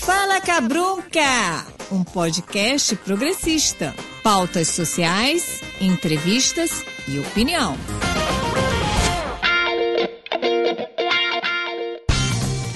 Fala 0.00 0.40
Cabrunca, 0.40 1.66
um 1.92 2.02
podcast 2.02 2.96
progressista. 2.96 3.94
Pautas 4.22 4.68
sociais, 4.68 5.62
entrevistas 5.80 6.84
e 7.06 7.18
opinião. 7.18 7.76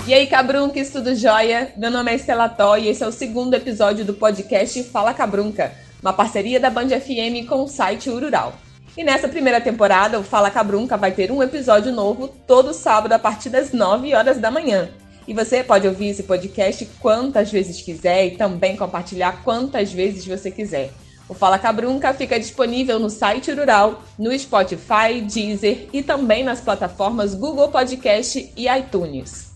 E 0.06 0.14
aí, 0.14 0.26
Cabrunca, 0.26 0.84
tudo 0.84 1.14
jóia? 1.14 1.72
Meu 1.76 1.90
nome 1.90 2.12
é 2.12 2.16
Estela 2.16 2.48
Tó 2.48 2.76
e 2.76 2.88
esse 2.88 3.02
é 3.02 3.06
o 3.06 3.12
segundo 3.12 3.54
episódio 3.54 4.04
do 4.04 4.14
podcast 4.14 4.82
Fala 4.84 5.14
Cabrunca, 5.14 5.72
uma 6.02 6.12
parceria 6.12 6.60
da 6.60 6.68
Band 6.68 6.88
FM 6.88 7.48
com 7.48 7.62
o 7.62 7.68
site 7.68 8.10
Urural. 8.10 8.52
E 8.96 9.02
nessa 9.02 9.26
primeira 9.26 9.58
temporada, 9.58 10.20
o 10.20 10.22
Fala 10.22 10.50
Cabrunca 10.50 10.98
vai 10.98 11.12
ter 11.12 11.32
um 11.32 11.42
episódio 11.42 11.90
novo 11.90 12.28
todo 12.28 12.74
sábado 12.74 13.12
a 13.14 13.18
partir 13.18 13.48
das 13.48 13.72
9 13.72 14.14
horas 14.14 14.38
da 14.38 14.50
manhã. 14.50 14.90
E 15.26 15.32
você 15.32 15.64
pode 15.64 15.88
ouvir 15.88 16.08
esse 16.08 16.24
podcast 16.24 16.84
quantas 17.00 17.50
vezes 17.50 17.80
quiser 17.80 18.26
e 18.26 18.30
também 18.32 18.76
compartilhar 18.76 19.42
quantas 19.42 19.90
vezes 19.90 20.26
você 20.26 20.50
quiser. 20.50 20.90
O 21.26 21.32
Fala 21.32 21.58
Cabrunca 21.58 22.12
fica 22.12 22.38
disponível 22.38 22.98
no 22.98 23.08
site 23.08 23.50
Rural, 23.50 24.02
no 24.18 24.38
Spotify, 24.38 25.22
Deezer 25.22 25.88
e 25.90 26.02
também 26.02 26.44
nas 26.44 26.60
plataformas 26.60 27.34
Google 27.34 27.68
Podcast 27.68 28.52
e 28.54 28.68
iTunes. 28.68 29.52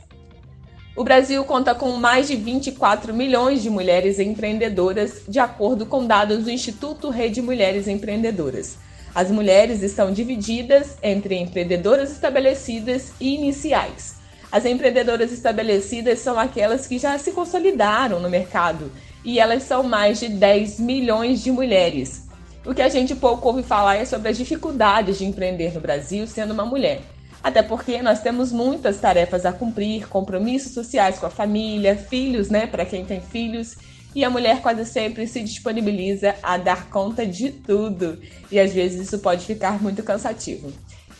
O 0.97 1.05
Brasil 1.05 1.45
conta 1.45 1.75
com 1.75 1.93
mais 1.93 2.27
de 2.27 2.37
24 2.37 3.13
milhões 3.13 3.63
de 3.63 3.69
mulheres 3.69 4.19
empreendedoras, 4.19 5.25
de 5.29 5.39
acordo 5.39 5.85
com 5.85 6.07
dados 6.07 6.45
do 6.45 6.51
Instituto 6.51 7.11
Rede 7.11 7.43
Mulheres 7.43 7.87
Empreendedoras. 7.87 8.86
As 9.17 9.31
mulheres 9.31 9.83
estão 9.83 10.13
divididas 10.13 10.99
entre 11.03 11.37
empreendedoras 11.37 12.13
estabelecidas 12.13 13.13
e 13.19 13.35
iniciais. 13.35 14.17
As 14.53 14.67
empreendedoras 14.67 15.33
estabelecidas 15.33 16.19
são 16.19 16.39
aquelas 16.39 16.87
que 16.87 16.99
já 16.99 17.17
se 17.17 17.33
consolidaram 17.33 18.21
no 18.21 18.29
mercado 18.29 18.93
e 19.25 19.39
elas 19.41 19.63
são 19.63 19.83
mais 19.83 20.21
de 20.21 20.29
10 20.29 20.81
milhões 20.81 21.43
de 21.43 21.51
mulheres. 21.51 22.29
O 22.63 22.75
que 22.75 22.83
a 22.83 22.91
gente 22.91 23.15
pouco 23.15 23.49
ouve 23.49 23.63
falar 23.63 23.97
é 23.97 24.05
sobre 24.05 24.29
as 24.29 24.37
dificuldades 24.37 25.17
de 25.17 25.25
empreender 25.25 25.73
no 25.73 25.81
Brasil 25.81 26.27
sendo 26.27 26.53
uma 26.53 26.67
mulher. 26.67 27.01
Até 27.43 27.63
porque 27.63 28.03
nós 28.03 28.21
temos 28.21 28.53
muitas 28.53 29.01
tarefas 29.01 29.47
a 29.47 29.53
cumprir, 29.53 30.07
compromissos 30.09 30.75
sociais 30.75 31.19
com 31.19 31.25
a 31.25 31.31
família, 31.31 31.97
filhos, 31.97 32.51
né, 32.51 32.67
para 32.67 32.85
quem 32.85 33.03
tem 33.03 33.23
filhos, 33.23 33.79
e 34.17 34.25
a 34.25 34.31
mulher 34.31 34.63
quase 34.63 34.87
sempre 34.87 35.27
se 35.27 35.43
disponibiliza 35.43 36.35
a 36.43 36.57
dar 36.57 36.89
conta 36.89 37.27
de 37.27 37.51
tudo, 37.51 38.19
e 38.51 38.59
às 38.59 38.73
vezes 38.73 39.07
isso 39.07 39.19
pode 39.19 39.45
ficar 39.45 39.81
muito 39.81 40.03
cansativo. 40.03 40.73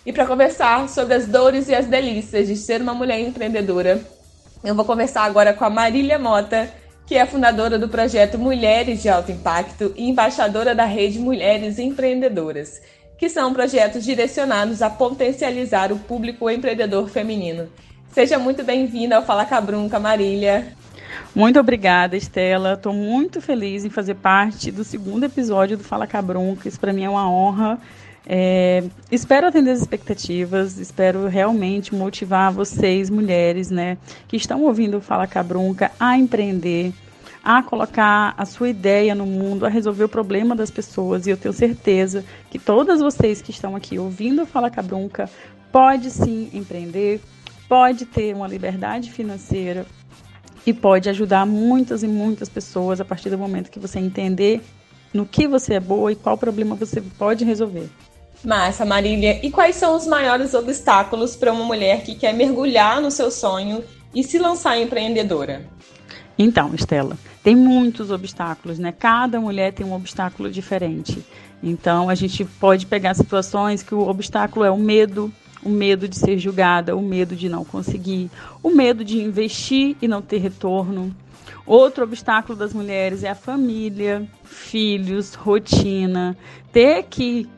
E 0.07 0.13
para 0.13 0.27
conversar 0.27 0.89
sobre 0.89 1.15
as 1.15 1.27
dores 1.27 1.69
e 1.69 1.75
as 1.75 1.85
delícias 1.85 2.47
de 2.47 2.57
ser 2.57 2.81
uma 2.81 2.95
mulher 2.95 3.21
empreendedora, 3.21 4.01
eu 4.65 4.75
vou 4.75 4.85
conversar 4.85 5.25
agora 5.25 5.53
com 5.53 5.65
a 5.65 5.71
Marília 5.71 6.19
Mota, 6.19 6.73
que 7.07 7.17
é 7.17 7.27
fundadora 7.27 7.79
do 7.79 7.89
projeto 7.89 8.39
Mulheres 8.39 9.03
de 9.03 9.11
Alto 9.11 9.31
Impacto 9.31 9.93
e 9.95 10.09
embaixadora 10.09 10.75
da 10.75 10.87
rede 10.87 11.19
Mulheres 11.19 11.79
Empreendedoras 11.79 12.81
que 13.19 13.29
são 13.31 13.53
projetos 13.53 14.05
direcionados 14.05 14.83
a 14.83 14.91
potencializar 14.91 15.91
o 15.91 15.99
público 15.99 16.51
empreendedor 16.51 17.09
feminino. 17.09 17.69
Seja 18.13 18.39
muito 18.39 18.63
bem-vinda 18.63 19.17
ao 19.17 19.25
Fala 19.25 19.45
Cabrunca, 19.45 19.99
Marília. 19.99 20.75
Muito 21.35 21.59
obrigada, 21.59 22.17
Estela. 22.17 22.75
Estou 22.75 22.93
muito 22.93 23.41
feliz 23.41 23.85
em 23.85 23.91
fazer 23.91 24.15
parte 24.15 24.71
do 24.71 24.85
segundo 24.85 25.25
episódio 25.25 25.77
do 25.77 25.85
Fala 25.85 26.07
Cabrunca. 26.07 26.69
Isso 26.69 26.81
para 26.81 26.93
mim 26.93 27.05
é 27.05 27.11
uma 27.11 27.31
honra. 27.31 27.79
É, 28.29 28.83
espero 29.11 29.47
atender 29.47 29.71
as 29.71 29.81
expectativas, 29.81 30.79
espero 30.79 31.29
realmente 31.29 31.95
motivar 31.95 32.53
vocês, 32.53 33.09
mulheres, 33.09 33.71
né, 33.71 33.97
que 34.27 34.37
estão 34.37 34.65
ouvindo 34.65 34.97
o 34.97 35.01
Fala 35.01 35.29
Cabrunca, 35.29 35.93
a 36.01 36.19
empreender, 36.19 36.93
a 37.45 37.63
colocar 37.63 38.35
a 38.37 38.45
sua 38.45 38.69
ideia 38.69 39.15
no 39.15 39.25
mundo, 39.25 39.65
a 39.65 39.69
resolver 39.69 40.03
o 40.03 40.09
problema 40.09 40.57
das 40.57 40.73
pessoas. 40.73 41.27
E 41.27 41.31
eu 41.31 41.37
tenho 41.37 41.55
certeza 41.55 42.25
que 42.51 42.59
todas 42.59 43.01
vocês 43.01 43.41
que 43.41 43.53
estão 43.53 43.77
aqui 43.77 43.97
ouvindo 43.97 44.45
Fala 44.45 44.71
Cabrunca 44.71 45.31
pode 45.71 46.11
sim 46.11 46.51
empreender, 46.53 47.21
pode 47.69 48.07
ter 48.07 48.35
uma 48.35 48.49
liberdade 48.49 49.13
financeira 49.13 49.87
e 50.67 50.75
pode 50.75 51.09
ajudar 51.09 51.47
muitas 51.47 52.03
e 52.03 52.09
muitas 52.09 52.49
pessoas 52.49 53.01
a 53.01 53.05
partir 53.05 53.31
do 53.31 53.39
momento 53.39 53.71
que 53.71 53.79
você 53.79 54.01
entender 54.01 54.61
no 55.15 55.25
que 55.25 55.47
você 55.47 55.75
é 55.75 55.81
boa 55.81 56.11
e 56.11 56.17
qual 56.17 56.37
problema 56.37 56.75
você 56.75 57.01
pode 57.01 57.45
resolver. 57.45 57.89
Massa, 58.45 58.85
Marília. 58.85 59.41
E 59.45 59.51
quais 59.51 59.77
são 59.77 59.97
os 59.97 60.07
maiores 60.07 60.53
obstáculos 60.53 61.37
para 61.37 61.53
uma 61.53 61.65
mulher 61.65 62.03
que 62.03 62.15
quer 62.15 62.35
mergulhar 62.35 63.01
no 63.01 63.11
seu 63.11 63.31
sonho 63.31 63.83
e 64.15 64.23
se 64.23 64.39
lançar 64.39 64.79
empreendedora? 64.79 65.65
Então, 66.39 66.75
Estela, 66.75 67.17
tem 67.43 67.57
muitos 67.57 68.11
obstáculos, 68.11 68.79
né? 68.79 68.93
Cada 68.93 69.41
mulher 69.41 69.73
tem 69.73 69.87
um 69.87 69.95
obstáculo 69.95 70.51
diferente. 70.51 71.25
Então, 71.63 72.11
a 72.11 72.15
gente 72.15 72.45
pode 72.45 72.85
pegar 72.85 73.15
situações 73.15 73.83
que 73.83 73.95
o 73.95 74.07
obstáculo 74.07 74.65
é 74.65 74.71
o 74.71 74.77
medo, 74.77 75.33
o 75.67 75.69
medo 75.69 76.07
de 76.07 76.17
ser 76.17 76.39
julgada, 76.39 76.97
o 76.97 77.03
medo 77.03 77.35
de 77.35 77.49
não 77.49 77.65
conseguir, 77.65 78.31
o 78.63 78.71
medo 78.71 79.05
de 79.05 79.21
investir 79.21 79.97
e 80.01 80.07
não 80.07 80.23
ter 80.23 80.39
retorno. 80.39 81.15
Outro 81.67 82.05
obstáculo 82.05 82.57
das 82.57 82.73
mulheres 82.73 83.25
é 83.25 83.31
a 83.31 83.35
família, 83.35 84.25
filhos, 84.45 85.35
rotina, 85.35 86.37
ter 86.73 87.03
que 87.03 87.49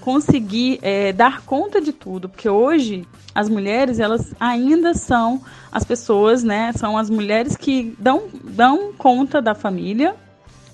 conseguir 0.00 0.78
é, 0.80 1.12
dar 1.12 1.42
conta 1.42 1.78
de 1.78 1.92
tudo, 1.92 2.26
porque 2.28 2.48
hoje 2.48 3.06
as 3.34 3.50
mulheres 3.50 4.00
elas 4.00 4.34
ainda 4.40 4.94
são 4.94 5.42
as 5.70 5.84
pessoas, 5.84 6.42
né? 6.42 6.72
São 6.72 6.96
as 6.96 7.10
mulheres 7.10 7.54
que 7.54 7.94
dão, 7.98 8.24
dão 8.42 8.94
conta 8.94 9.42
da 9.42 9.54
família 9.54 10.16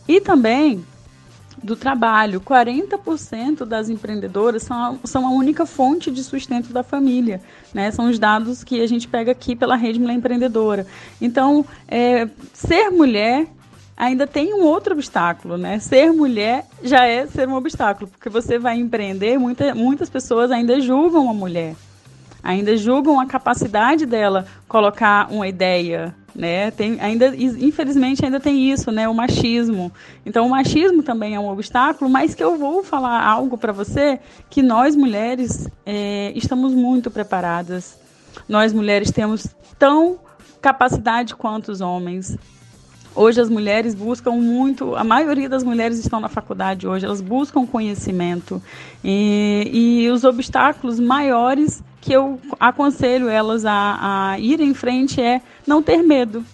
e 0.07 0.21
também 0.21 0.85
do 1.63 1.77
trabalho. 1.77 2.41
40% 2.41 3.65
das 3.65 3.89
empreendedoras 3.89 4.63
são 4.63 4.77
a, 4.77 5.07
são 5.07 5.27
a 5.27 5.31
única 5.31 5.67
fonte 5.67 6.11
de 6.11 6.23
sustento 6.23 6.73
da 6.73 6.83
família. 6.83 7.41
Né? 7.73 7.91
São 7.91 8.09
os 8.09 8.19
dados 8.19 8.65
que 8.65 8.81
a 8.81 8.87
gente 8.87 9.09
pega 9.09 9.33
aqui 9.33 9.55
pela 9.55 9.77
Rede 9.77 9.99
Mulher 9.99 10.15
Empreendedora. 10.15 10.87
Então, 11.21 11.65
é, 11.89 12.29
ser 12.53 12.91
mulher 12.91 13.47
ainda 13.97 14.27
tem 14.27 14.53
um 14.55 14.65
outro 14.65 14.93
obstáculo, 14.93 15.57
né? 15.57 15.79
Ser 15.79 16.13
mulher 16.13 16.67
já 16.83 17.05
é 17.07 17.27
ser 17.27 17.49
um 17.49 17.55
obstáculo, 17.55 18.11
porque 18.11 18.29
você 18.29 18.59
vai 18.59 18.77
empreender, 18.77 19.39
muita, 19.39 19.75
muitas 19.75 20.11
pessoas 20.11 20.51
ainda 20.51 20.81
julgam 20.81 21.31
a 21.31 21.35
mulher, 21.35 21.77
ainda 22.43 22.77
julgam 22.77 23.21
a 23.21 23.27
capacidade 23.27 24.05
dela 24.05 24.47
colocar 24.67 25.31
uma 25.31 25.47
ideia, 25.47 26.15
né? 26.35 26.71
Tem, 26.71 27.01
ainda, 27.01 27.35
infelizmente, 27.37 28.25
ainda 28.25 28.41
tem 28.41 28.71
isso, 28.71 28.91
né? 28.91 29.09
O 29.09 29.15
machismo. 29.15 29.93
Então, 30.27 30.47
o 30.47 30.51
machismo 30.51 31.03
também 31.03 31.35
é 31.35 31.41
um 31.41 31.49
obstáculo, 31.49 32.11
mas 32.11 32.35
que 32.35 32.43
eu 32.43 32.57
vou 32.57 32.83
falar 32.83 33.25
algo 33.25 33.57
para 33.57 33.73
você 33.73 34.19
que 34.51 34.63
nós 34.63 34.97
mulheres 34.97 35.69
é, 35.87 36.33
estamos 36.35 36.75
muito 36.75 37.11
preparadas. 37.11 37.99
Nós 38.49 38.73
mulheres 38.73 39.11
temos 39.11 39.47
tão 39.79 40.19
capacidade 40.61 41.35
quanto 41.37 41.71
os 41.71 41.81
homens. 41.81 42.37
Hoje 43.17 43.41
as 43.41 43.49
mulheres 43.49 43.95
buscam 43.95 44.33
muito, 44.33 44.97
a 44.97 45.05
maioria 45.05 45.49
das 45.49 45.63
mulheres 45.63 45.99
estão 45.99 46.19
na 46.19 46.29
faculdade 46.29 46.87
hoje, 46.87 47.05
elas 47.05 47.21
buscam 47.21 47.65
conhecimento. 47.65 48.61
E, 49.05 49.71
e 49.73 50.11
os 50.11 50.25
obstáculos 50.25 50.99
maiores 50.99 51.81
que 52.01 52.13
eu 52.13 52.41
aconselho 52.59 53.29
elas 53.29 53.65
a, 53.65 54.33
a 54.33 54.39
ir 54.39 54.61
em 54.61 54.75
frente 54.75 55.21
é 55.21 55.41
não 55.65 55.81
ter 55.81 56.03
medo. 56.03 56.45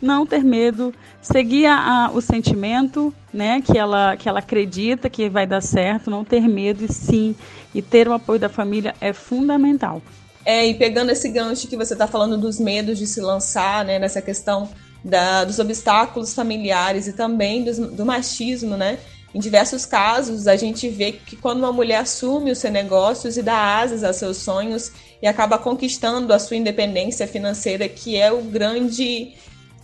Não 0.00 0.24
ter 0.26 0.44
medo, 0.44 0.94
seguir 1.20 1.66
a, 1.66 2.06
a, 2.06 2.10
o 2.10 2.20
sentimento, 2.20 3.12
né, 3.32 3.60
que 3.62 3.76
ela, 3.76 4.16
que 4.16 4.28
ela 4.28 4.38
acredita 4.38 5.08
que 5.08 5.30
vai 5.30 5.46
dar 5.46 5.62
certo, 5.62 6.10
não 6.10 6.24
ter 6.24 6.46
medo 6.46 6.84
e 6.84 6.92
sim, 6.92 7.34
e 7.74 7.80
ter 7.80 8.06
o 8.06 8.12
apoio 8.12 8.38
da 8.38 8.48
família 8.48 8.94
é 9.00 9.12
fundamental. 9.14 10.02
É, 10.44 10.66
e 10.66 10.74
pegando 10.74 11.10
esse 11.10 11.28
gancho 11.30 11.66
que 11.66 11.76
você 11.76 11.94
está 11.94 12.06
falando 12.06 12.36
dos 12.36 12.60
medos 12.60 12.98
de 12.98 13.06
se 13.06 13.20
lançar, 13.20 13.82
né, 13.84 13.98
nessa 13.98 14.20
questão 14.20 14.68
da, 15.04 15.44
dos 15.44 15.58
obstáculos 15.58 16.32
familiares 16.32 17.06
e 17.06 17.12
também 17.12 17.62
do, 17.62 17.90
do 17.90 18.06
machismo, 18.06 18.76
né? 18.76 18.98
Em 19.34 19.40
diversos 19.40 19.84
casos, 19.84 20.46
a 20.46 20.56
gente 20.56 20.88
vê 20.88 21.12
que 21.12 21.36
quando 21.36 21.58
uma 21.58 21.72
mulher 21.72 21.98
assume 21.98 22.52
os 22.52 22.58
seus 22.58 22.72
negócios 22.72 23.36
e 23.36 23.42
dá 23.42 23.78
asas 23.78 24.04
a 24.04 24.12
seus 24.12 24.38
sonhos 24.38 24.92
e 25.20 25.26
acaba 25.26 25.58
conquistando 25.58 26.32
a 26.32 26.38
sua 26.38 26.56
independência 26.56 27.26
financeira, 27.26 27.88
que 27.88 28.16
é 28.16 28.32
o 28.32 28.42
grande 28.42 29.32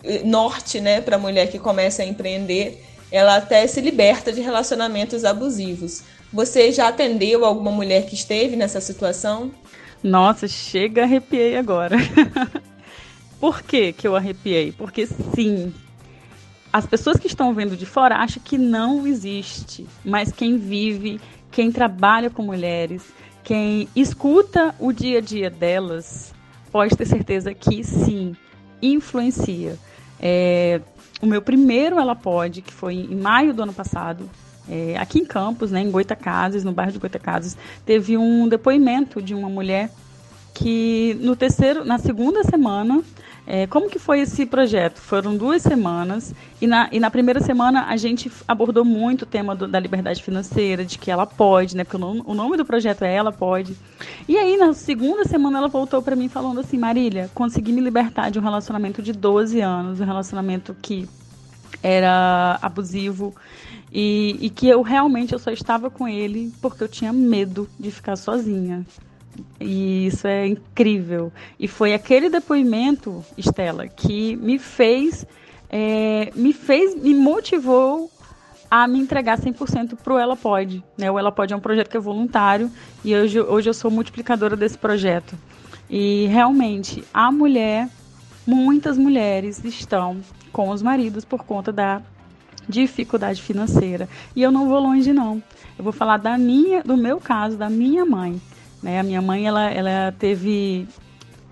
eh, 0.05 0.21
norte 0.23 0.79
né, 0.79 1.01
para 1.01 1.17
a 1.17 1.19
mulher 1.19 1.51
que 1.51 1.59
começa 1.59 2.01
a 2.01 2.05
empreender, 2.05 2.81
ela 3.11 3.35
até 3.35 3.67
se 3.67 3.81
liberta 3.81 4.31
de 4.31 4.39
relacionamentos 4.39 5.25
abusivos. 5.25 6.01
Você 6.31 6.71
já 6.71 6.87
atendeu 6.87 7.43
alguma 7.43 7.71
mulher 7.71 8.05
que 8.05 8.15
esteve 8.15 8.55
nessa 8.55 8.79
situação? 8.79 9.51
Nossa, 10.01 10.47
chega, 10.47 11.03
arrepiei 11.03 11.57
agora. 11.57 11.97
Por 13.41 13.63
que, 13.63 13.91
que 13.91 14.07
eu 14.07 14.15
arrepiei? 14.15 14.71
Porque 14.71 15.07
sim, 15.07 15.73
as 16.71 16.85
pessoas 16.85 17.17
que 17.17 17.25
estão 17.25 17.55
vendo 17.55 17.75
de 17.75 17.87
fora 17.87 18.17
acham 18.17 18.41
que 18.41 18.55
não 18.55 19.07
existe, 19.07 19.87
mas 20.05 20.31
quem 20.31 20.59
vive, 20.59 21.19
quem 21.49 21.71
trabalha 21.71 22.29
com 22.29 22.43
mulheres, 22.43 23.03
quem 23.43 23.89
escuta 23.95 24.75
o 24.77 24.93
dia 24.93 25.17
a 25.17 25.21
dia 25.21 25.49
delas 25.49 26.35
pode 26.71 26.95
ter 26.95 27.07
certeza 27.07 27.51
que 27.51 27.83
sim, 27.83 28.35
influencia. 28.79 29.75
É, 30.19 30.79
o 31.19 31.25
meu 31.25 31.41
primeiro 31.41 31.99
Ela 31.99 32.15
Pode, 32.15 32.61
que 32.61 32.71
foi 32.71 32.93
em 32.93 33.15
maio 33.15 33.55
do 33.55 33.63
ano 33.63 33.73
passado, 33.73 34.29
é, 34.69 34.95
aqui 34.99 35.17
em 35.17 35.25
Campos, 35.25 35.71
né, 35.71 35.81
em 35.81 35.89
Goitacazes, 35.89 36.63
no 36.63 36.71
bairro 36.71 36.91
de 36.91 36.99
Goitacazes, 36.99 37.57
teve 37.87 38.15
um 38.15 38.47
depoimento 38.47 39.19
de 39.19 39.33
uma 39.33 39.49
mulher 39.49 39.89
que 40.53 41.17
no 41.21 41.35
terceiro, 41.35 41.83
na 41.83 41.97
segunda 41.97 42.43
semana, 42.43 43.01
é, 43.53 43.67
como 43.67 43.89
que 43.89 43.99
foi 43.99 44.21
esse 44.21 44.45
projeto? 44.45 44.97
Foram 44.97 45.35
duas 45.35 45.61
semanas 45.61 46.33
e 46.61 46.65
na, 46.65 46.87
e 46.89 47.01
na 47.01 47.11
primeira 47.11 47.41
semana 47.41 47.87
a 47.87 47.97
gente 47.97 48.31
abordou 48.47 48.85
muito 48.85 49.23
o 49.23 49.25
tema 49.25 49.53
do, 49.53 49.67
da 49.67 49.77
liberdade 49.77 50.23
financeira, 50.23 50.85
de 50.85 50.97
que 50.97 51.11
ela 51.11 51.25
pode, 51.27 51.75
né? 51.75 51.83
Porque 51.83 51.97
o 51.97 51.99
nome, 51.99 52.23
o 52.25 52.33
nome 52.33 52.55
do 52.55 52.63
projeto 52.63 53.01
é 53.01 53.13
Ela 53.13 53.29
Pode. 53.29 53.75
E 54.25 54.37
aí 54.37 54.55
na 54.55 54.71
segunda 54.73 55.25
semana 55.25 55.57
ela 55.57 55.67
voltou 55.67 56.01
para 56.01 56.15
mim 56.15 56.29
falando 56.29 56.61
assim, 56.61 56.77
Marília, 56.77 57.29
consegui 57.33 57.73
me 57.73 57.81
libertar 57.81 58.31
de 58.31 58.39
um 58.39 58.41
relacionamento 58.41 59.01
de 59.01 59.11
12 59.11 59.59
anos, 59.59 59.99
um 59.99 60.05
relacionamento 60.05 60.73
que 60.81 61.09
era 61.83 62.57
abusivo 62.61 63.35
e, 63.91 64.37
e 64.39 64.49
que 64.49 64.69
eu 64.69 64.81
realmente 64.81 65.33
eu 65.33 65.39
só 65.39 65.51
estava 65.51 65.89
com 65.89 66.07
ele 66.07 66.53
porque 66.61 66.81
eu 66.81 66.87
tinha 66.87 67.11
medo 67.11 67.67
de 67.77 67.91
ficar 67.91 68.15
sozinha. 68.15 68.85
E 69.59 70.07
isso 70.07 70.27
é 70.27 70.47
incrível. 70.47 71.31
E 71.59 71.67
foi 71.67 71.93
aquele 71.93 72.29
depoimento, 72.29 73.23
Estela, 73.37 73.87
que 73.87 74.35
me 74.35 74.57
fez, 74.57 75.25
é, 75.69 76.31
me 76.35 76.53
fez, 76.53 76.95
me 76.95 77.13
motivou 77.13 78.09
a 78.69 78.87
me 78.87 78.99
entregar 78.99 79.37
100% 79.37 79.97
para 80.01 80.13
o 80.13 80.17
Ela 80.17 80.35
Pode. 80.35 80.83
Né? 80.97 81.11
O 81.11 81.19
Ela 81.19 81.31
Pode 81.31 81.53
é 81.53 81.57
um 81.57 81.59
projeto 81.59 81.89
que 81.89 81.97
é 81.97 81.99
voluntário 81.99 82.71
e 83.03 83.15
hoje, 83.15 83.39
hoje 83.39 83.69
eu 83.69 83.73
sou 83.73 83.91
multiplicadora 83.91 84.55
desse 84.55 84.77
projeto. 84.77 85.37
E 85.89 86.25
realmente, 86.27 87.03
a 87.13 87.29
mulher, 87.31 87.89
muitas 88.47 88.97
mulheres 88.97 89.63
estão 89.65 90.21
com 90.51 90.69
os 90.69 90.81
maridos 90.81 91.25
por 91.25 91.43
conta 91.43 91.71
da 91.71 92.01
dificuldade 92.67 93.41
financeira. 93.41 94.07
E 94.35 94.41
eu 94.41 94.51
não 94.51 94.69
vou 94.69 94.79
longe 94.79 95.11
não. 95.11 95.43
Eu 95.77 95.83
vou 95.83 95.91
falar 95.91 96.17
da 96.17 96.37
minha, 96.37 96.81
do 96.81 96.95
meu 96.95 97.19
caso, 97.19 97.57
da 97.57 97.69
minha 97.69 98.05
mãe. 98.05 98.41
Né? 98.81 98.99
A 98.99 99.03
minha 99.03 99.21
mãe 99.21 99.45
ela, 99.47 99.69
ela 99.69 100.13
teve 100.17 100.87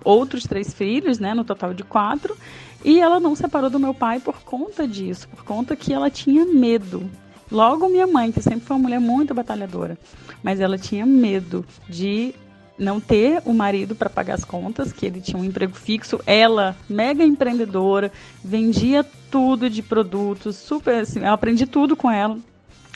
outros 0.04 0.44
três 0.44 0.72
filhos, 0.72 1.18
né, 1.18 1.34
no 1.34 1.44
total 1.44 1.74
de 1.74 1.82
quatro, 1.82 2.36
e 2.84 3.00
ela 3.00 3.20
não 3.20 3.34
separou 3.34 3.70
do 3.70 3.78
meu 3.78 3.92
pai 3.92 4.18
por 4.18 4.40
conta 4.42 4.88
disso, 4.88 5.28
por 5.28 5.44
conta 5.44 5.76
que 5.76 5.92
ela 5.92 6.10
tinha 6.10 6.44
medo. 6.46 7.08
Logo 7.50 7.88
minha 7.88 8.06
mãe, 8.06 8.32
que 8.32 8.40
sempre 8.40 8.64
foi 8.64 8.76
uma 8.76 8.84
mulher 8.84 9.00
muito 9.00 9.34
batalhadora, 9.34 9.98
mas 10.42 10.60
ela 10.60 10.78
tinha 10.78 11.04
medo 11.04 11.64
de 11.88 12.34
não 12.78 12.98
ter 12.98 13.42
o 13.44 13.52
marido 13.52 13.94
para 13.94 14.08
pagar 14.08 14.34
as 14.34 14.44
contas, 14.44 14.90
que 14.90 15.04
ele 15.04 15.20
tinha 15.20 15.38
um 15.38 15.44
emprego 15.44 15.74
fixo, 15.74 16.18
ela 16.24 16.74
mega 16.88 17.22
empreendedora, 17.22 18.10
vendia 18.42 19.04
tudo 19.30 19.68
de 19.68 19.82
produtos, 19.82 20.56
super 20.56 21.02
assim, 21.02 21.20
eu 21.20 21.32
aprendi 21.32 21.66
tudo 21.66 21.94
com 21.94 22.10
ela, 22.10 22.38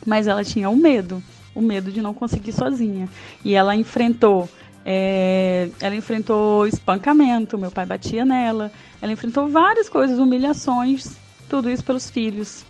mas 0.07 0.27
ela 0.27 0.43
tinha 0.43 0.71
o 0.71 0.77
medo 0.77 1.23
o 1.55 1.61
medo 1.61 1.91
de 1.93 2.03
não 2.03 2.13
conseguir 2.13 2.53
sozinha. 2.53 3.09
E 3.45 3.55
ela 3.55 3.75
enfrentou 3.75 4.49
é, 4.85 5.71
ela 5.81 5.95
enfrentou 5.95 6.67
espancamento, 6.67 7.57
meu 7.57 7.71
pai 7.71 7.87
batia 7.87 8.25
nela, 8.25 8.71
ela 9.01 9.13
enfrentou 9.13 9.49
várias 9.49 9.89
coisas, 9.89 10.19
humilhações, 10.19 11.17
tudo 11.49 11.71
isso 11.71 11.83
pelos 11.83 12.11
filhos. 12.11 12.67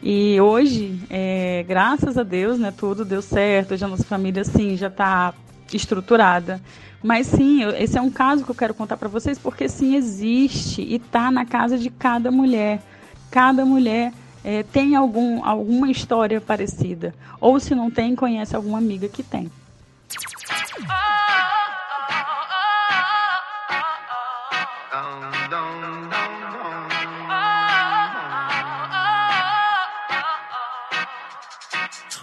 E 0.00 0.40
hoje, 0.40 1.00
é, 1.10 1.64
graças 1.66 2.16
a 2.16 2.22
Deus, 2.22 2.58
né, 2.58 2.72
tudo 2.76 3.04
deu 3.04 3.20
certo, 3.20 3.74
hoje 3.74 3.84
a 3.84 3.88
nossa 3.88 4.04
família, 4.04 4.44
sim, 4.44 4.76
já 4.76 4.86
está 4.86 5.34
estruturada. 5.72 6.60
Mas 7.02 7.26
sim, 7.26 7.64
esse 7.76 7.98
é 7.98 8.00
um 8.00 8.10
caso 8.10 8.44
que 8.44 8.50
eu 8.50 8.54
quero 8.54 8.74
contar 8.74 8.96
para 8.96 9.08
vocês, 9.08 9.38
porque 9.38 9.68
sim, 9.68 9.96
existe 9.96 10.82
e 10.82 10.96
está 10.96 11.30
na 11.30 11.44
casa 11.44 11.76
de 11.76 11.90
cada 11.90 12.30
mulher. 12.30 12.80
Cada 13.30 13.64
mulher 13.64 14.12
é, 14.44 14.62
tem 14.62 14.94
algum, 14.94 15.44
alguma 15.44 15.90
história 15.90 16.40
parecida. 16.40 17.14
Ou 17.40 17.58
se 17.58 17.74
não 17.74 17.90
tem, 17.90 18.14
conhece 18.14 18.54
alguma 18.54 18.78
amiga 18.78 19.08
que 19.08 19.22
tem. 19.22 19.50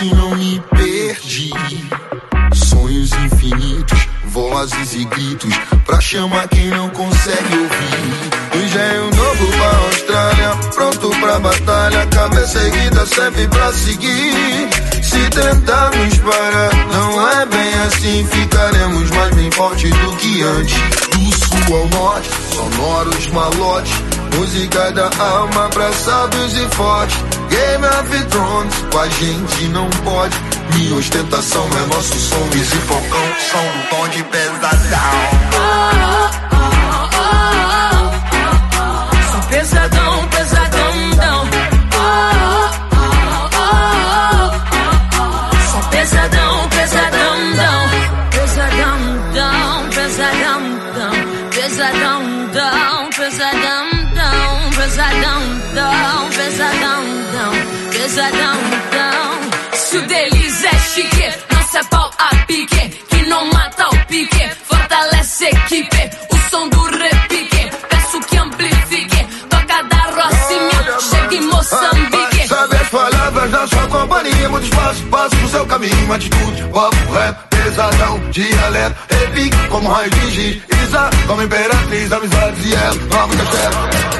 Assim 0.00 0.14
não 0.14 0.34
me 0.34 0.62
perdi. 0.70 1.50
Sonhos 2.54 3.12
infinitos, 3.12 4.08
vozes 4.24 4.94
e 4.94 5.04
gritos, 5.04 5.54
pra 5.84 6.00
chamar 6.00 6.48
quem 6.48 6.68
não 6.68 6.88
consegue 6.90 7.54
ouvir. 7.54 8.64
Engenho 8.64 9.10
novo 9.14 9.46
pra 9.52 9.78
Austrália, 9.86 10.56
pronto 10.74 11.10
pra 11.20 11.38
batalha, 11.38 12.06
cabeça 12.06 12.58
erguida 12.58 13.06
sempre 13.06 13.46
pra 13.48 13.72
seguir. 13.72 14.68
Se 15.02 15.30
tentarmos 15.30 16.18
parar, 16.18 16.86
não 16.92 17.28
é 17.28 17.46
bem 17.46 17.74
assim, 17.86 18.26
ficaremos 18.30 19.10
mais 19.10 19.34
bem 19.34 19.50
fortes 19.50 19.90
do 19.90 20.16
que 20.16 20.42
antes. 20.42 20.78
Do 21.10 21.38
sul 21.38 21.76
ao 21.76 21.88
norte, 21.88 22.30
sonoros 22.54 23.26
malotes, 23.28 23.92
música 24.36 24.92
da 24.92 25.10
alma 25.18 25.68
pra 25.68 25.90
e 25.90 26.74
fortes. 26.74 27.39
Game 27.50 27.84
of 27.84 28.24
Thrones, 28.30 28.74
com 28.92 28.98
a 28.98 29.08
gente 29.08 29.64
não 29.68 29.90
pode. 30.04 30.36
Minha 30.74 30.94
ostentação 30.94 31.66
é 31.66 31.94
nosso 31.94 32.18
som, 32.18 32.48
esse 32.54 32.76
focão, 32.76 33.34
som 33.50 33.64
do 33.72 33.90
tom 33.90 34.08
de 34.08 34.22
pesadão. 34.24 35.50
Pesadão, 39.50 40.28
pesadão, 40.28 41.10
dão. 41.16 41.48
Sou 45.72 45.82
pesadão, 45.90 46.68
pesadão, 46.68 47.52
dão. 47.56 47.80
Pesadão, 48.30 48.98
dão, 49.34 49.88
pesadão, 49.90 50.60
dão. 50.94 51.14
Pesadão, 51.50 52.20
dão, 52.52 53.10
pesadão, 53.10 53.90
dão. 53.90 54.09
Pesadão, 54.76 55.40
dão, 55.74 56.30
pesadão, 56.30 57.04
dão. 57.32 57.90
Pesadão, 57.90 58.56
dão. 58.92 59.50
Se 59.72 59.96
o 59.98 60.06
deles 60.06 60.64
é 60.64 60.78
chique, 60.78 61.32
se 61.70 61.78
é 61.78 61.84
pau 61.84 62.10
a 62.18 62.36
pique. 62.46 62.88
Que 63.08 63.26
não 63.26 63.46
mata 63.46 63.88
o 63.88 64.06
pique, 64.06 64.50
fortalece 64.64 65.46
equipe. 65.46 66.10
O 66.30 66.50
som 66.50 66.68
do 66.68 66.80
repique, 66.84 67.09
chega 71.00 71.34
em 71.34 71.46
Moçambique. 71.46 72.48
Sabe 72.48 72.76
as 72.76 72.88
palavras 72.88 73.50
da 73.50 73.66
sua 73.66 73.86
companhia, 73.88 74.48
muito 74.48 74.64
espaço, 74.64 75.02
passo 75.04 75.36
pro 75.36 75.48
seu 75.48 75.66
caminho, 75.66 76.12
atitude, 76.12 76.62
papo 76.72 77.12
reto, 77.12 77.48
pesadão, 77.50 78.18
dialeto, 78.30 78.96
repique, 79.08 79.68
como 79.68 79.88
raio 79.88 80.10
de 80.10 80.30
giz, 80.30 80.62
Isa, 80.84 81.10
como 81.26 81.42
imperatriz, 81.42 82.12
amizades 82.12 82.64
e 82.64 82.74
ela, 82.74 82.94
nova 82.94 83.36
castelo. 83.36 84.10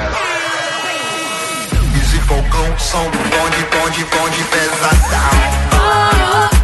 balcão, 2.30 2.78
som 2.78 3.10
do 3.10 3.18
bonde, 3.18 3.66
bonde, 3.72 4.04
bonde 4.04 4.44
pesadão. 4.44 5.80
essa 6.20 6.50
foi 6.50 6.59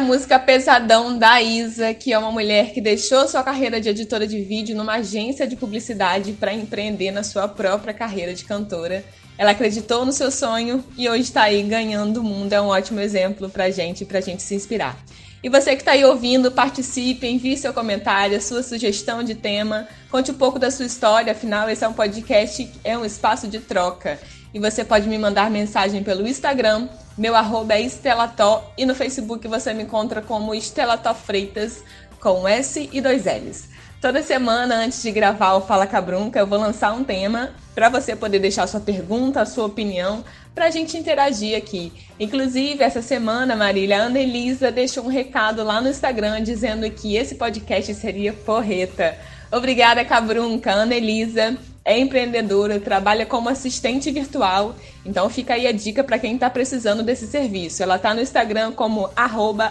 a 0.00 0.02
música 0.02 0.38
Pesadão 0.38 1.18
da 1.18 1.42
Isa, 1.42 1.92
que 1.92 2.10
é 2.10 2.18
uma 2.18 2.32
mulher 2.32 2.72
que 2.72 2.80
deixou 2.80 3.28
sua 3.28 3.42
carreira 3.42 3.78
de 3.78 3.90
editora 3.90 4.26
de 4.26 4.40
vídeo 4.40 4.74
numa 4.74 4.94
agência 4.94 5.46
de 5.46 5.56
publicidade 5.56 6.32
para 6.32 6.54
empreender 6.54 7.10
na 7.10 7.22
sua 7.22 7.46
própria 7.46 7.92
carreira 7.92 8.32
de 8.32 8.46
cantora. 8.46 9.04
Ela 9.36 9.50
acreditou 9.50 10.06
no 10.06 10.12
seu 10.12 10.30
sonho 10.30 10.82
e 10.96 11.06
hoje 11.06 11.24
está 11.24 11.42
aí 11.42 11.62
ganhando 11.62 12.20
o 12.20 12.24
mundo. 12.24 12.50
É 12.50 12.58
um 12.62 12.68
ótimo 12.68 12.98
exemplo 12.98 13.50
pra 13.50 13.70
gente, 13.70 14.06
pra 14.06 14.22
gente 14.22 14.42
se 14.42 14.54
inspirar. 14.54 14.96
E 15.42 15.50
você 15.50 15.76
que 15.76 15.82
está 15.82 15.92
aí 15.92 16.02
ouvindo, 16.02 16.50
participe, 16.50 17.26
envie 17.26 17.58
seu 17.58 17.74
comentário, 17.74 18.40
sua 18.40 18.62
sugestão 18.62 19.22
de 19.22 19.34
tema, 19.34 19.86
conte 20.10 20.30
um 20.30 20.34
pouco 20.34 20.58
da 20.58 20.70
sua 20.70 20.86
história, 20.86 21.32
afinal, 21.32 21.68
esse 21.68 21.84
é 21.84 21.88
um 21.88 21.92
podcast, 21.92 22.70
é 22.82 22.96
um 22.96 23.04
espaço 23.04 23.46
de 23.46 23.58
troca. 23.58 24.18
E 24.52 24.58
você 24.58 24.84
pode 24.84 25.08
me 25.08 25.16
mandar 25.16 25.50
mensagem 25.50 26.02
pelo 26.02 26.26
Instagram, 26.26 26.88
meu 27.16 27.36
arroba 27.36 27.74
é 27.74 27.82
Estelató 27.82 28.72
e 28.76 28.84
no 28.84 28.94
Facebook 28.94 29.46
você 29.46 29.72
me 29.72 29.84
encontra 29.84 30.20
como 30.20 30.54
Estelató 30.54 31.14
Freitas 31.14 31.84
com 32.18 32.48
S 32.48 32.88
e 32.92 33.00
dois 33.00 33.24
L's. 33.26 33.68
Toda 34.00 34.22
semana, 34.22 34.76
antes 34.76 35.02
de 35.02 35.10
gravar 35.12 35.52
o 35.52 35.60
Fala 35.60 35.86
Cabrunca, 35.86 36.38
eu 36.38 36.46
vou 36.46 36.58
lançar 36.58 36.92
um 36.92 37.04
tema 37.04 37.50
para 37.74 37.90
você 37.90 38.16
poder 38.16 38.38
deixar 38.38 38.66
sua 38.66 38.80
pergunta, 38.80 39.44
sua 39.44 39.66
opinião, 39.66 40.24
para 40.54 40.66
a 40.66 40.70
gente 40.70 40.96
interagir 40.96 41.56
aqui. 41.56 41.92
Inclusive, 42.18 42.82
essa 42.82 43.02
semana, 43.02 43.54
Marília, 43.54 43.98
a 43.98 44.04
Ana 44.06 44.18
Elisa 44.18 44.72
deixou 44.72 45.04
um 45.04 45.08
recado 45.08 45.62
lá 45.62 45.80
no 45.80 45.90
Instagram 45.90 46.42
dizendo 46.42 46.90
que 46.90 47.14
esse 47.14 47.34
podcast 47.34 47.94
seria 47.94 48.32
porreta. 48.32 49.16
Obrigada, 49.52 50.04
Cabrunca, 50.04 50.72
Ana 50.72 50.94
Elisa 50.94 51.58
é 51.84 51.98
empreendedora, 51.98 52.78
trabalha 52.78 53.26
como 53.26 53.48
assistente 53.48 54.08
virtual. 54.10 54.76
Então 55.04 55.28
fica 55.30 55.54
aí 55.54 55.66
a 55.66 55.72
dica 55.72 56.04
para 56.04 56.18
quem 56.18 56.34
está 56.34 56.50
precisando 56.50 57.02
desse 57.02 57.26
serviço. 57.26 57.82
Ela 57.82 57.96
está 57.96 58.14
no 58.14 58.20
Instagram 58.20 58.72
como 58.72 59.08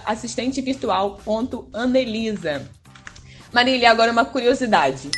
assistentevirtual.anelisa. 0.05 2.67
Marília, 3.53 3.91
agora 3.91 4.11
uma 4.11 4.25
curiosidade. 4.25 5.11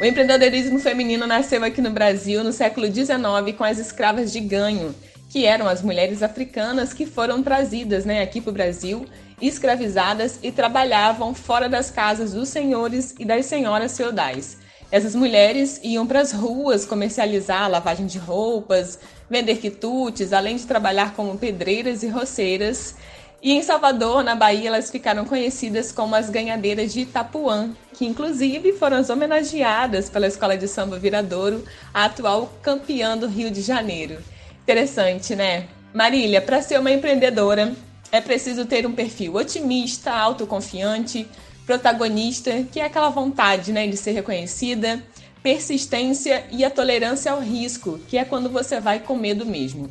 O 0.00 0.04
empreendedorismo 0.04 0.78
feminino 0.78 1.26
nasceu 1.26 1.62
aqui 1.62 1.82
no 1.82 1.90
Brasil 1.90 2.42
no 2.42 2.52
século 2.52 2.86
XIX 2.86 3.54
com 3.56 3.64
as 3.64 3.78
escravas 3.78 4.32
de 4.32 4.40
ganho, 4.40 4.94
que 5.28 5.44
eram 5.44 5.68
as 5.68 5.82
mulheres 5.82 6.22
africanas 6.22 6.94
que 6.94 7.04
foram 7.04 7.42
trazidas 7.42 8.06
né, 8.06 8.22
aqui 8.22 8.40
para 8.40 8.50
o 8.50 8.54
Brasil, 8.54 9.04
escravizadas 9.40 10.38
e 10.42 10.50
trabalhavam 10.50 11.34
fora 11.34 11.68
das 11.68 11.90
casas 11.90 12.32
dos 12.32 12.48
senhores 12.48 13.14
e 13.18 13.24
das 13.24 13.46
senhoras 13.46 13.96
feudais. 13.96 14.58
Essas 14.92 15.14
mulheres 15.14 15.80
iam 15.84 16.04
para 16.04 16.20
as 16.20 16.32
ruas 16.32 16.84
comercializar 16.84 17.70
lavagem 17.70 18.06
de 18.06 18.18
roupas, 18.18 18.98
vender 19.28 19.58
quitutes, 19.58 20.32
além 20.32 20.56
de 20.56 20.66
trabalhar 20.66 21.14
como 21.14 21.38
pedreiras 21.38 22.02
e 22.02 22.08
roceiras. 22.08 22.96
E 23.40 23.52
em 23.52 23.62
Salvador, 23.62 24.24
na 24.24 24.34
Bahia, 24.34 24.66
elas 24.66 24.90
ficaram 24.90 25.24
conhecidas 25.24 25.92
como 25.92 26.16
as 26.16 26.28
ganhadeiras 26.28 26.92
de 26.92 27.02
Itapuã, 27.02 27.70
que 27.94 28.04
inclusive 28.04 28.72
foram 28.72 28.96
as 28.96 29.08
homenageadas 29.08 30.10
pela 30.10 30.26
Escola 30.26 30.58
de 30.58 30.66
Samba 30.66 30.98
Viradouro, 30.98 31.64
a 31.94 32.06
atual 32.06 32.52
campeã 32.60 33.16
do 33.16 33.28
Rio 33.28 33.50
de 33.50 33.62
Janeiro. 33.62 34.18
Interessante, 34.62 35.36
né? 35.36 35.68
Marília, 35.94 36.42
para 36.42 36.60
ser 36.60 36.78
uma 36.80 36.90
empreendedora, 36.90 37.72
é 38.12 38.20
preciso 38.20 38.66
ter 38.66 38.86
um 38.86 38.92
perfil 38.92 39.36
otimista, 39.36 40.10
autoconfiante, 40.10 41.26
protagonista, 41.66 42.64
que 42.70 42.80
é 42.80 42.84
aquela 42.84 43.10
vontade 43.10 43.72
né, 43.72 43.86
de 43.86 43.96
ser 43.96 44.12
reconhecida, 44.12 45.02
persistência 45.42 46.44
e 46.50 46.64
a 46.64 46.70
tolerância 46.70 47.32
ao 47.32 47.40
risco, 47.40 47.98
que 48.08 48.18
é 48.18 48.24
quando 48.24 48.50
você 48.50 48.80
vai 48.80 49.00
com 49.00 49.16
medo 49.16 49.46
mesmo. 49.46 49.90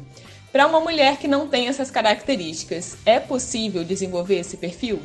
Para 0.51 0.67
uma 0.67 0.79
mulher 0.79 1.17
que 1.17 1.27
não 1.27 1.47
tem 1.47 1.67
essas 1.67 1.91
características, 1.91 2.97
é 3.05 3.19
possível 3.19 3.83
desenvolver 3.83 4.39
esse 4.39 4.57
perfil? 4.57 4.99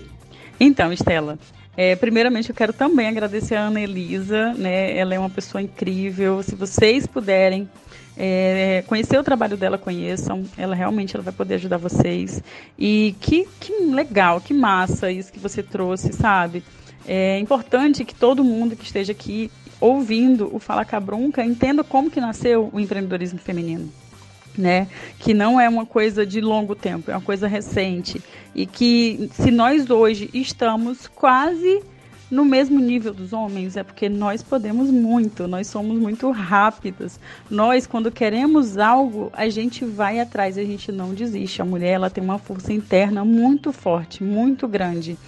Então, 0.59 0.93
Estela, 0.93 1.39
é, 1.77 1.97
primeiramente 1.97 2.51
eu 2.51 2.55
quero 2.55 2.73
também 2.73 3.09
agradecer 3.09 3.57
a 3.57 3.63
Ana 3.63 3.81
Elisa, 3.81 4.55
né? 4.55 4.97
Ela 4.97 5.15
é 5.15 5.19
uma 5.19 5.31
pessoa 5.31 5.61
incrível. 5.61 6.43
Se 6.43 6.55
vocês 6.55 7.07
puderem 7.07 7.69
é, 8.17 8.85
conhecer 8.87 9.19
o 9.19 9.25
trabalho 9.25 9.57
dela, 9.57 9.77
conheçam. 9.77 10.45
Ela 10.57 10.75
realmente 10.75 11.17
ela 11.17 11.25
vai 11.25 11.33
poder 11.33 11.55
ajudar 11.55 11.79
vocês. 11.79 12.43
E 12.79 13.15
que, 13.21 13.49
que 13.59 13.73
legal, 13.87 14.41
que 14.41 14.55
massa 14.55 15.11
isso 15.11 15.33
que 15.33 15.39
você 15.39 15.63
trouxe, 15.63 16.13
sabe? 16.13 16.63
É 17.07 17.39
importante 17.39 18.05
que 18.05 18.15
todo 18.15 18.45
mundo 18.45 18.77
que 18.77 18.85
esteja 18.85 19.13
aqui 19.13 19.51
ouvindo 19.81 20.49
o 20.55 20.59
Fala 20.59 20.85
Cabrunca 20.85 21.45
entenda 21.45 21.85
como 21.85 22.11
que 22.11 22.21
nasceu 22.21 22.71
o 22.73 22.81
empreendedorismo 22.81 23.39
feminino. 23.39 23.93
Né? 24.57 24.87
Que 25.19 25.35
não 25.35 25.61
é 25.61 25.69
uma 25.69 25.85
coisa 25.85 26.25
de 26.25 26.41
longo 26.41 26.75
tempo, 26.75 27.11
é 27.11 27.15
uma 27.15 27.21
coisa 27.21 27.49
recente. 27.49 28.23
E 28.55 28.67
que 28.67 29.29
se 29.33 29.51
nós 29.51 29.91
hoje 29.91 30.31
estamos 30.33 31.09
quase 31.09 31.83
no 32.31 32.45
mesmo 32.45 32.81
nível 32.81 33.13
dos 33.13 33.33
homens, 33.33 33.77
é 33.77 33.83
porque 33.83 34.09
nós 34.09 34.43
podemos 34.43 34.91
muito, 34.91 35.47
nós 35.47 35.67
somos 35.67 35.99
muito 35.99 36.31
rápidas. 36.31 37.21
Nós, 37.51 37.87
quando 37.87 38.11
queremos 38.11 38.79
algo, 38.79 39.31
a 39.33 39.49
gente 39.49 39.85
vai 39.85 40.21
atrás, 40.21 40.57
a 40.57 40.65
gente 40.65 40.91
não 40.91 41.15
desiste. 41.15 41.61
A 41.61 41.65
mulher, 41.65 41.93
ela 41.93 42.11
tem 42.11 42.23
uma 42.25 42.39
força 42.39 42.73
interna 42.73 43.25
muito 43.25 43.73
forte, 43.73 44.25
muito 44.25 44.67
grande. 44.67 45.19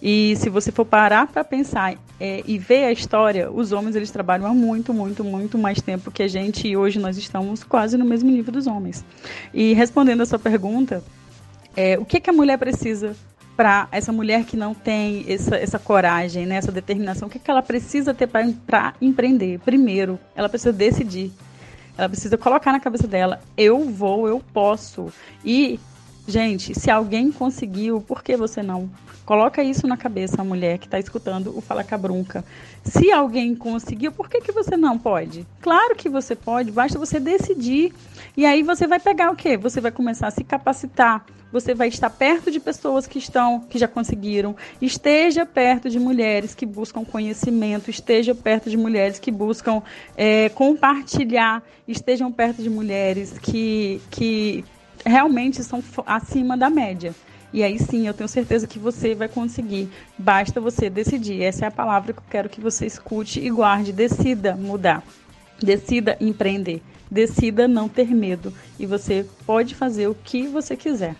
E 0.00 0.34
se 0.36 0.50
você 0.50 0.72
for 0.72 0.84
parar 0.84 1.28
para 1.28 1.44
pensar 1.44 1.94
é, 2.18 2.42
e 2.44 2.58
ver 2.58 2.84
a 2.84 2.92
história, 2.92 3.50
os 3.50 3.70
homens 3.70 3.94
eles 3.94 4.10
trabalham 4.10 4.46
há 4.46 4.52
muito, 4.52 4.92
muito, 4.92 5.22
muito 5.22 5.56
mais 5.56 5.80
tempo 5.80 6.10
que 6.10 6.24
a 6.24 6.28
gente 6.28 6.66
e 6.66 6.76
hoje 6.76 6.98
nós 6.98 7.16
estamos 7.16 7.62
quase 7.62 7.96
no 7.96 8.04
mesmo 8.04 8.28
nível 8.28 8.52
dos 8.52 8.66
homens. 8.66 9.04
E 9.54 9.72
respondendo 9.74 10.20
a 10.20 10.26
sua 10.26 10.40
pergunta, 10.40 11.04
é, 11.76 11.96
o 11.98 12.04
que, 12.04 12.20
que 12.20 12.28
a 12.28 12.32
mulher 12.32 12.58
precisa 12.58 13.14
para 13.62 13.86
essa 13.92 14.12
mulher 14.12 14.44
que 14.44 14.56
não 14.56 14.74
tem 14.74 15.24
essa, 15.28 15.54
essa 15.54 15.78
coragem, 15.78 16.44
né, 16.46 16.56
essa 16.56 16.72
determinação, 16.72 17.28
o 17.28 17.30
que, 17.30 17.38
que 17.38 17.48
ela 17.48 17.62
precisa 17.62 18.12
ter 18.12 18.26
para 18.26 18.92
empreender? 19.00 19.60
Primeiro, 19.60 20.18
ela 20.34 20.48
precisa 20.48 20.72
decidir. 20.72 21.30
Ela 21.96 22.08
precisa 22.08 22.36
colocar 22.36 22.72
na 22.72 22.80
cabeça 22.80 23.06
dela: 23.06 23.40
eu 23.56 23.88
vou, 23.88 24.26
eu 24.26 24.42
posso. 24.52 25.12
E, 25.44 25.78
gente, 26.26 26.78
se 26.78 26.90
alguém 26.90 27.30
conseguiu, 27.30 28.00
por 28.00 28.22
que 28.22 28.36
você 28.36 28.62
não? 28.62 28.90
Coloca 29.24 29.62
isso 29.62 29.86
na 29.86 29.96
cabeça, 29.96 30.42
a 30.42 30.44
mulher 30.44 30.78
que 30.78 30.86
está 30.86 30.98
escutando 30.98 31.56
o 31.56 31.60
Fala 31.60 31.84
Cabrunca. 31.84 32.44
Se 32.84 33.12
alguém 33.12 33.54
conseguiu, 33.54 34.10
por 34.10 34.28
que, 34.28 34.40
que 34.40 34.50
você 34.50 34.76
não 34.76 34.98
pode? 34.98 35.46
Claro 35.60 35.94
que 35.94 36.08
você 36.08 36.34
pode, 36.34 36.72
basta 36.72 36.98
você 36.98 37.20
decidir. 37.20 37.92
E 38.36 38.44
aí 38.44 38.62
você 38.62 38.86
vai 38.86 38.98
pegar 38.98 39.30
o 39.30 39.36
quê? 39.36 39.56
Você 39.56 39.80
vai 39.80 39.92
começar 39.92 40.26
a 40.26 40.30
se 40.32 40.42
capacitar. 40.42 41.24
Você 41.52 41.74
vai 41.74 41.88
estar 41.88 42.10
perto 42.10 42.50
de 42.50 42.58
pessoas 42.58 43.06
que 43.06 43.18
estão, 43.18 43.60
que 43.60 43.78
já 43.78 43.86
conseguiram. 43.86 44.56
Esteja 44.80 45.46
perto 45.46 45.88
de 45.88 46.00
mulheres 46.00 46.54
que 46.54 46.66
buscam 46.66 47.04
conhecimento. 47.04 47.90
Esteja 47.90 48.34
perto 48.34 48.70
de 48.70 48.76
mulheres 48.76 49.18
que 49.18 49.30
buscam 49.30 49.82
é, 50.16 50.48
compartilhar. 50.48 51.62
Estejam 51.86 52.32
perto 52.32 52.62
de 52.62 52.70
mulheres 52.70 53.38
que, 53.38 54.00
que 54.10 54.64
realmente 55.04 55.62
são 55.62 55.82
acima 56.06 56.56
da 56.56 56.70
média. 56.70 57.14
E 57.52 57.62
aí 57.62 57.78
sim, 57.78 58.06
eu 58.06 58.14
tenho 58.14 58.28
certeza 58.28 58.66
que 58.66 58.78
você 58.78 59.14
vai 59.14 59.28
conseguir. 59.28 59.88
Basta 60.16 60.60
você 60.60 60.88
decidir. 60.88 61.42
Essa 61.42 61.66
é 61.66 61.68
a 61.68 61.70
palavra 61.70 62.12
que 62.12 62.18
eu 62.18 62.24
quero 62.30 62.48
que 62.48 62.60
você 62.60 62.86
escute 62.86 63.40
e 63.40 63.50
guarde. 63.50 63.92
Decida 63.92 64.56
mudar. 64.56 65.02
Decida 65.62 66.16
empreender. 66.18 66.80
Decida 67.10 67.68
não 67.68 67.88
ter 67.88 68.08
medo. 68.08 68.54
E 68.78 68.86
você 68.86 69.26
pode 69.46 69.74
fazer 69.74 70.08
o 70.08 70.14
que 70.14 70.46
você 70.46 70.76
quiser. 70.76 71.14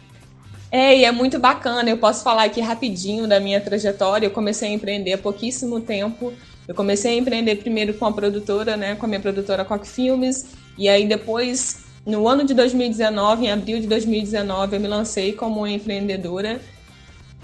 É, 0.71 0.97
e 0.97 1.05
é 1.05 1.13
muito 1.13 1.39
bacana. 1.39 1.91
Eu 1.91 1.99
posso 1.99 2.25
falar 2.25 2.45
aqui 2.45 2.63
rapidinho 2.63 3.29
da 3.29 3.39
minha 3.39 3.61
trajetória. 3.61 4.27
Eu 4.27 4.31
comecei 4.31 4.71
a 4.71 4.73
empreender 4.73 5.13
há 5.13 5.19
pouquíssimo 5.19 5.81
tempo. 5.81 6.33
Eu 6.67 6.75
comecei 6.75 7.13
a 7.13 7.17
empreender 7.19 7.57
primeiro 7.57 7.93
com 7.95 8.07
a 8.07 8.13
produtora, 8.13 8.77
né, 8.77 8.95
com 8.95 9.05
a 9.05 9.09
minha 9.09 9.21
produtora 9.21 9.65
Coque 9.65 9.89
Filmes, 9.89 10.47
e 10.79 10.89
aí 10.89 11.07
depois 11.07 11.85
no 12.05 12.27
ano 12.29 12.45
de 12.45 12.55
2019, 12.55 13.47
em 13.47 13.51
abril 13.53 13.81
de 13.81 13.87
2019, 13.87 14.77
eu 14.77 14.81
me 14.81 14.89
lancei 14.89 15.33
como 15.33 15.67
empreendedora 15.67 16.61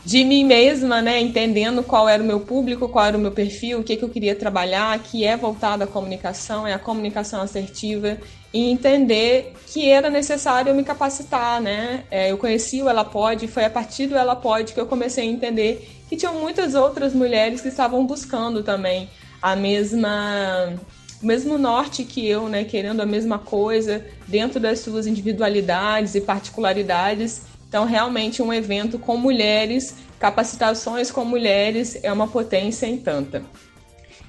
de 0.04 0.24
mim 0.24 0.44
mesma, 0.44 1.02
né, 1.02 1.20
entendendo 1.20 1.82
qual 1.82 2.08
era 2.08 2.22
o 2.22 2.26
meu 2.26 2.40
público, 2.40 2.88
qual 2.88 3.04
era 3.04 3.16
o 3.16 3.20
meu 3.20 3.32
perfil, 3.32 3.80
o 3.80 3.84
que, 3.84 3.96
que 3.96 4.02
eu 4.02 4.08
queria 4.08 4.34
trabalhar, 4.34 4.98
que 5.00 5.24
é 5.24 5.36
voltado 5.36 5.84
à 5.84 5.86
comunicação, 5.86 6.66
é 6.66 6.72
a 6.72 6.78
comunicação 6.78 7.42
assertiva, 7.42 8.16
e 8.52 8.70
entender 8.70 9.52
que 9.66 9.88
era 9.90 10.08
necessário 10.08 10.74
me 10.74 10.82
capacitar, 10.82 11.60
né? 11.60 12.04
É, 12.10 12.30
eu 12.30 12.38
conheci 12.38 12.80
o 12.80 12.88
Ela 12.88 13.04
Pode, 13.04 13.46
foi 13.46 13.64
a 13.64 13.70
partir 13.70 14.06
do 14.06 14.16
Ela 14.16 14.34
Pode 14.34 14.72
que 14.72 14.80
eu 14.80 14.86
comecei 14.86 15.28
a 15.28 15.30
entender 15.30 15.86
que 16.08 16.16
tinham 16.16 16.34
muitas 16.34 16.74
outras 16.74 17.12
mulheres 17.12 17.60
que 17.60 17.68
estavam 17.68 18.06
buscando 18.06 18.62
também 18.62 19.10
a 19.42 19.54
mesma 19.54 20.72
mesmo 21.20 21.58
norte 21.58 22.04
que 22.04 22.26
eu, 22.26 22.48
né, 22.48 22.64
querendo 22.64 23.00
a 23.00 23.06
mesma 23.06 23.38
coisa 23.38 24.04
dentro 24.26 24.60
das 24.60 24.80
suas 24.80 25.06
individualidades 25.06 26.14
e 26.14 26.20
particularidades 26.20 27.42
então, 27.68 27.84
realmente, 27.84 28.42
um 28.42 28.52
evento 28.52 28.98
com 28.98 29.16
mulheres, 29.18 29.94
capacitações 30.18 31.10
com 31.10 31.24
mulheres, 31.24 31.98
é 32.02 32.10
uma 32.10 32.26
potência 32.26 32.86
em 32.86 32.96
tanta. 32.96 33.42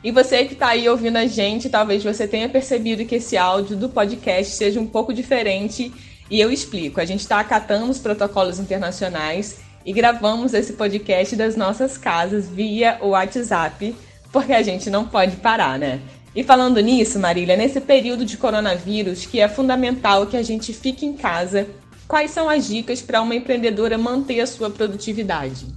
E 0.04 0.12
você 0.12 0.44
que 0.46 0.54
está 0.54 0.70
aí 0.70 0.88
ouvindo 0.90 1.18
a 1.18 1.26
gente, 1.26 1.70
talvez 1.70 2.04
você 2.04 2.28
tenha 2.28 2.50
percebido 2.50 3.06
que 3.06 3.16
esse 3.16 3.38
áudio 3.38 3.78
do 3.78 3.90
podcast 3.90 4.54
seja 4.54 4.80
um 4.80 4.88
pouco 4.88 5.14
diferente 5.14 5.92
e 6.30 6.40
eu 6.40 6.52
explico. 6.52 7.00
A 7.00 7.06
gente 7.06 7.22
está 7.22 7.40
acatando 7.40 7.90
os 7.90 8.00
protocolos 8.00 8.60
internacionais 8.60 9.60
e 9.86 9.94
gravamos 9.94 10.54
esse 10.54 10.74
podcast 10.74 11.36
das 11.36 11.56
nossas 11.56 11.98
casas 11.98 12.50
via 12.50 12.98
o 13.02 13.10
WhatsApp, 13.10 13.96
porque 14.32 14.54
a 14.54 14.62
gente 14.62 14.90
não 14.90 15.06
pode 15.06 15.38
parar, 15.38 15.80
né? 15.80 16.02
E 16.40 16.44
falando 16.44 16.80
nisso, 16.80 17.20
Marília, 17.20 17.58
nesse 17.58 17.82
período 17.82 18.24
de 18.24 18.38
coronavírus, 18.38 19.26
que 19.26 19.42
é 19.42 19.50
fundamental 19.50 20.26
que 20.26 20.38
a 20.38 20.42
gente 20.42 20.72
fique 20.72 21.06
em 21.06 21.12
casa 21.12 21.68
Quais 22.10 22.32
são 22.32 22.50
as 22.50 22.68
dicas 22.68 23.04
para 23.04 23.22
uma 23.22 23.36
empreendedora 23.36 23.96
manter 23.96 24.40
a 24.40 24.48
sua 24.48 24.68
produtividade? 24.68 25.68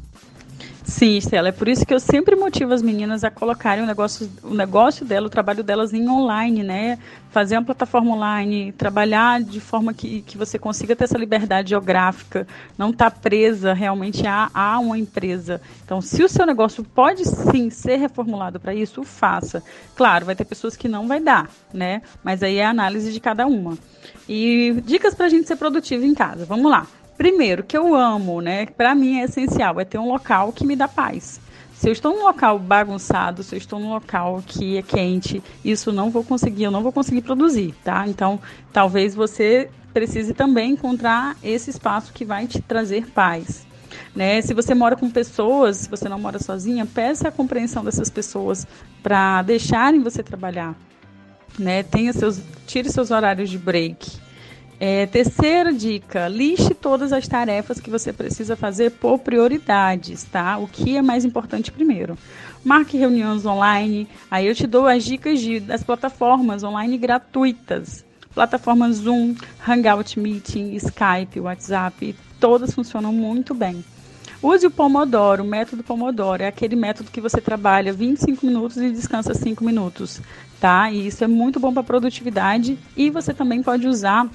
Sim, 0.92 1.16
Estela, 1.16 1.48
é 1.48 1.52
por 1.52 1.68
isso 1.68 1.86
que 1.86 1.94
eu 1.94 1.98
sempre 1.98 2.36
motivo 2.36 2.74
as 2.74 2.82
meninas 2.82 3.24
a 3.24 3.30
colocarem 3.30 3.82
o 3.82 3.86
negócio, 3.86 4.30
o 4.42 4.52
negócio 4.52 5.06
dela, 5.06 5.26
o 5.26 5.30
trabalho 5.30 5.64
delas 5.64 5.94
em 5.94 6.06
online, 6.06 6.62
né? 6.62 6.98
Fazer 7.30 7.56
uma 7.56 7.64
plataforma 7.64 8.14
online, 8.14 8.72
trabalhar 8.72 9.42
de 9.42 9.58
forma 9.58 9.94
que, 9.94 10.20
que 10.20 10.36
você 10.36 10.58
consiga 10.58 10.94
ter 10.94 11.04
essa 11.04 11.16
liberdade 11.16 11.70
geográfica, 11.70 12.46
não 12.76 12.90
estar 12.90 13.10
tá 13.10 13.18
presa 13.18 13.72
realmente 13.72 14.26
a, 14.26 14.50
a 14.52 14.78
uma 14.78 14.98
empresa. 14.98 15.62
Então, 15.82 16.02
se 16.02 16.22
o 16.22 16.28
seu 16.28 16.44
negócio 16.44 16.84
pode 16.84 17.24
sim 17.24 17.70
ser 17.70 17.96
reformulado 17.96 18.60
para 18.60 18.74
isso, 18.74 19.02
faça. 19.02 19.62
Claro, 19.96 20.26
vai 20.26 20.36
ter 20.36 20.44
pessoas 20.44 20.76
que 20.76 20.88
não 20.88 21.08
vai 21.08 21.20
dar, 21.20 21.48
né? 21.72 22.02
Mas 22.22 22.42
aí 22.42 22.58
é 22.58 22.66
a 22.66 22.70
análise 22.70 23.10
de 23.10 23.18
cada 23.18 23.46
uma. 23.46 23.78
E 24.28 24.82
dicas 24.84 25.14
para 25.14 25.24
a 25.24 25.30
gente 25.30 25.48
ser 25.48 25.56
produtivo 25.56 26.04
em 26.04 26.12
casa. 26.12 26.44
Vamos 26.44 26.70
lá. 26.70 26.86
Primeiro, 27.22 27.62
que 27.62 27.78
eu 27.78 27.94
amo, 27.94 28.40
né? 28.40 28.66
Para 28.66 28.96
mim 28.96 29.20
é 29.20 29.26
essencial, 29.26 29.78
é 29.78 29.84
ter 29.84 29.96
um 29.96 30.08
local 30.08 30.52
que 30.52 30.66
me 30.66 30.74
dá 30.74 30.88
paz. 30.88 31.40
Se 31.72 31.88
eu 31.88 31.92
estou 31.92 32.12
num 32.12 32.24
local 32.24 32.58
bagunçado, 32.58 33.44
se 33.44 33.54
eu 33.54 33.58
estou 33.58 33.78
num 33.78 33.90
local 33.90 34.42
que 34.44 34.76
é 34.76 34.82
quente, 34.82 35.40
isso 35.64 35.92
não 35.92 36.10
vou 36.10 36.24
conseguir, 36.24 36.64
eu 36.64 36.72
não 36.72 36.82
vou 36.82 36.90
conseguir 36.90 37.22
produzir, 37.22 37.76
tá? 37.84 38.08
Então, 38.08 38.40
talvez 38.72 39.14
você 39.14 39.70
precise 39.94 40.34
também 40.34 40.72
encontrar 40.72 41.36
esse 41.44 41.70
espaço 41.70 42.12
que 42.12 42.24
vai 42.24 42.48
te 42.48 42.60
trazer 42.60 43.06
paz. 43.12 43.64
Né? 44.16 44.42
Se 44.42 44.52
você 44.52 44.74
mora 44.74 44.96
com 44.96 45.08
pessoas, 45.08 45.76
se 45.76 45.88
você 45.88 46.08
não 46.08 46.18
mora 46.18 46.40
sozinha, 46.40 46.84
peça 46.84 47.28
a 47.28 47.30
compreensão 47.30 47.84
dessas 47.84 48.10
pessoas 48.10 48.66
para 49.00 49.42
deixarem 49.42 50.02
você 50.02 50.24
trabalhar, 50.24 50.74
né? 51.56 51.84
Tenha 51.84 52.12
seus, 52.12 52.40
tire 52.66 52.90
seus 52.90 53.12
horários 53.12 53.48
de 53.48 53.58
break. 53.58 54.21
É, 54.84 55.06
terceira 55.06 55.72
dica: 55.72 56.26
liste 56.26 56.74
todas 56.74 57.12
as 57.12 57.28
tarefas 57.28 57.78
que 57.78 57.88
você 57.88 58.12
precisa 58.12 58.56
fazer 58.56 58.90
por 58.90 59.20
prioridades, 59.20 60.24
tá? 60.24 60.58
O 60.58 60.66
que 60.66 60.96
é 60.96 61.00
mais 61.00 61.24
importante 61.24 61.70
primeiro. 61.70 62.18
Marque 62.64 62.98
reuniões 62.98 63.46
online. 63.46 64.08
Aí 64.28 64.44
eu 64.44 64.56
te 64.56 64.66
dou 64.66 64.88
as 64.88 65.04
dicas 65.04 65.38
de, 65.38 65.60
das 65.60 65.84
plataformas 65.84 66.64
online 66.64 66.98
gratuitas. 66.98 68.04
Plataformas 68.34 68.96
Zoom, 68.96 69.36
Hangout 69.64 70.18
Meeting, 70.18 70.74
Skype, 70.74 71.38
WhatsApp, 71.38 72.16
todas 72.40 72.74
funcionam 72.74 73.12
muito 73.12 73.54
bem. 73.54 73.84
Use 74.42 74.66
o 74.66 74.70
Pomodoro, 74.72 75.44
o 75.44 75.46
método 75.46 75.84
Pomodoro. 75.84 76.42
É 76.42 76.48
aquele 76.48 76.74
método 76.74 77.08
que 77.08 77.20
você 77.20 77.40
trabalha 77.40 77.92
25 77.92 78.44
minutos 78.44 78.78
e 78.78 78.90
descansa 78.90 79.32
5 79.32 79.62
minutos, 79.62 80.20
tá? 80.60 80.90
E 80.90 81.06
isso 81.06 81.22
é 81.22 81.28
muito 81.28 81.60
bom 81.60 81.72
para 81.72 81.84
produtividade 81.84 82.76
e 82.96 83.10
você 83.10 83.32
também 83.32 83.62
pode 83.62 83.86
usar 83.86 84.28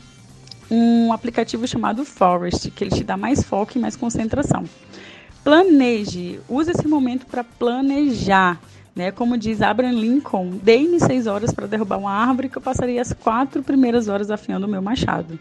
um 0.69 1.13
aplicativo 1.13 1.67
chamado 1.67 2.03
Forest, 2.03 2.71
que 2.71 2.83
ele 2.83 2.91
te 2.91 3.03
dá 3.03 3.15
mais 3.15 3.43
foco 3.43 3.77
e 3.77 3.79
mais 3.79 3.95
concentração. 3.95 4.65
Planeje, 5.43 6.39
use 6.49 6.71
esse 6.71 6.87
momento 6.87 7.25
para 7.25 7.43
planejar. 7.43 8.59
Né? 8.95 9.11
Como 9.11 9.37
diz 9.37 9.61
Abraham 9.61 9.93
Lincoln, 9.93 10.59
dei-me 10.61 10.99
seis 10.99 11.27
horas 11.27 11.53
para 11.53 11.67
derrubar 11.67 11.97
uma 11.97 12.11
árvore 12.11 12.49
que 12.49 12.57
eu 12.57 12.61
passaria 12.61 13.01
as 13.01 13.13
quatro 13.13 13.61
primeiras 13.63 14.07
horas 14.07 14.31
afiando 14.31 14.65
o 14.65 14.69
meu 14.69 14.81
machado. 14.81 15.39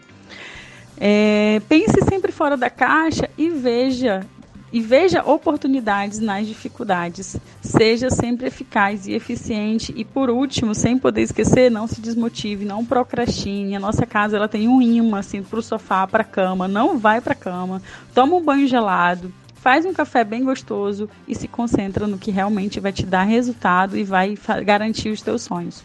É, 0.99 1.61
pense 1.69 2.03
sempre 2.09 2.33
fora 2.33 2.57
da 2.57 2.71
caixa 2.71 3.29
e 3.37 3.51
veja 3.51 4.27
e 4.73 4.81
veja 4.81 5.23
oportunidades 5.23 6.19
nas 6.19 6.47
dificuldades. 6.47 7.37
Seja 7.61 8.11
sempre 8.11 8.49
eficaz 8.49 9.07
e 9.07 9.13
eficiente. 9.13 9.93
E 9.97 10.05
por 10.05 10.29
último, 10.31 10.75
sem 10.75 10.99
poder 10.99 11.23
esquecer, 11.23 11.71
não 11.71 11.87
se 11.87 12.01
desmotive, 12.01 12.65
não 12.65 12.85
procrastine. 12.85 13.77
A 13.77 13.81
nossa 13.81 14.05
casa 14.07 14.37
ela 14.37 14.49
tem 14.49 14.69
um 14.69 14.83
imã 14.83 15.19
assim 15.19 15.43
para 15.43 15.59
o 15.59 15.63
sofá, 15.63 16.07
para 16.07 16.25
cama. 16.25 16.67
Não 16.69 16.99
vai 16.99 17.21
para 17.21 17.35
cama. 17.35 17.81
Toma 18.15 18.37
um 18.37 18.45
banho 18.45 18.67
gelado. 18.67 19.33
Faz 19.55 19.85
um 19.85 19.93
café 19.93 20.23
bem 20.23 20.45
gostoso 20.45 21.09
e 21.27 21.35
se 21.35 21.49
concentra 21.49 22.07
no 22.07 22.19
que 22.19 22.31
realmente 22.31 22.79
vai 22.79 22.93
te 22.93 23.05
dar 23.05 23.25
resultado 23.25 23.97
e 23.97 24.05
vai 24.05 24.39
garantir 24.65 25.11
os 25.11 25.21
teus 25.21 25.43
sonhos. 25.43 25.83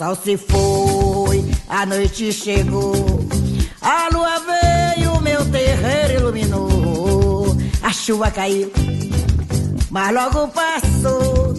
Sol 0.00 0.16
se 0.16 0.34
foi, 0.38 1.44
a 1.68 1.84
noite 1.84 2.32
chegou, 2.32 2.94
a 3.82 4.08
lua 4.10 4.40
veio, 4.48 5.20
meu 5.20 5.44
terreiro 5.50 6.20
iluminou, 6.20 7.54
a 7.82 7.92
chuva 7.92 8.30
caiu, 8.30 8.72
mas 9.90 10.14
logo 10.14 10.48
passou, 10.48 11.54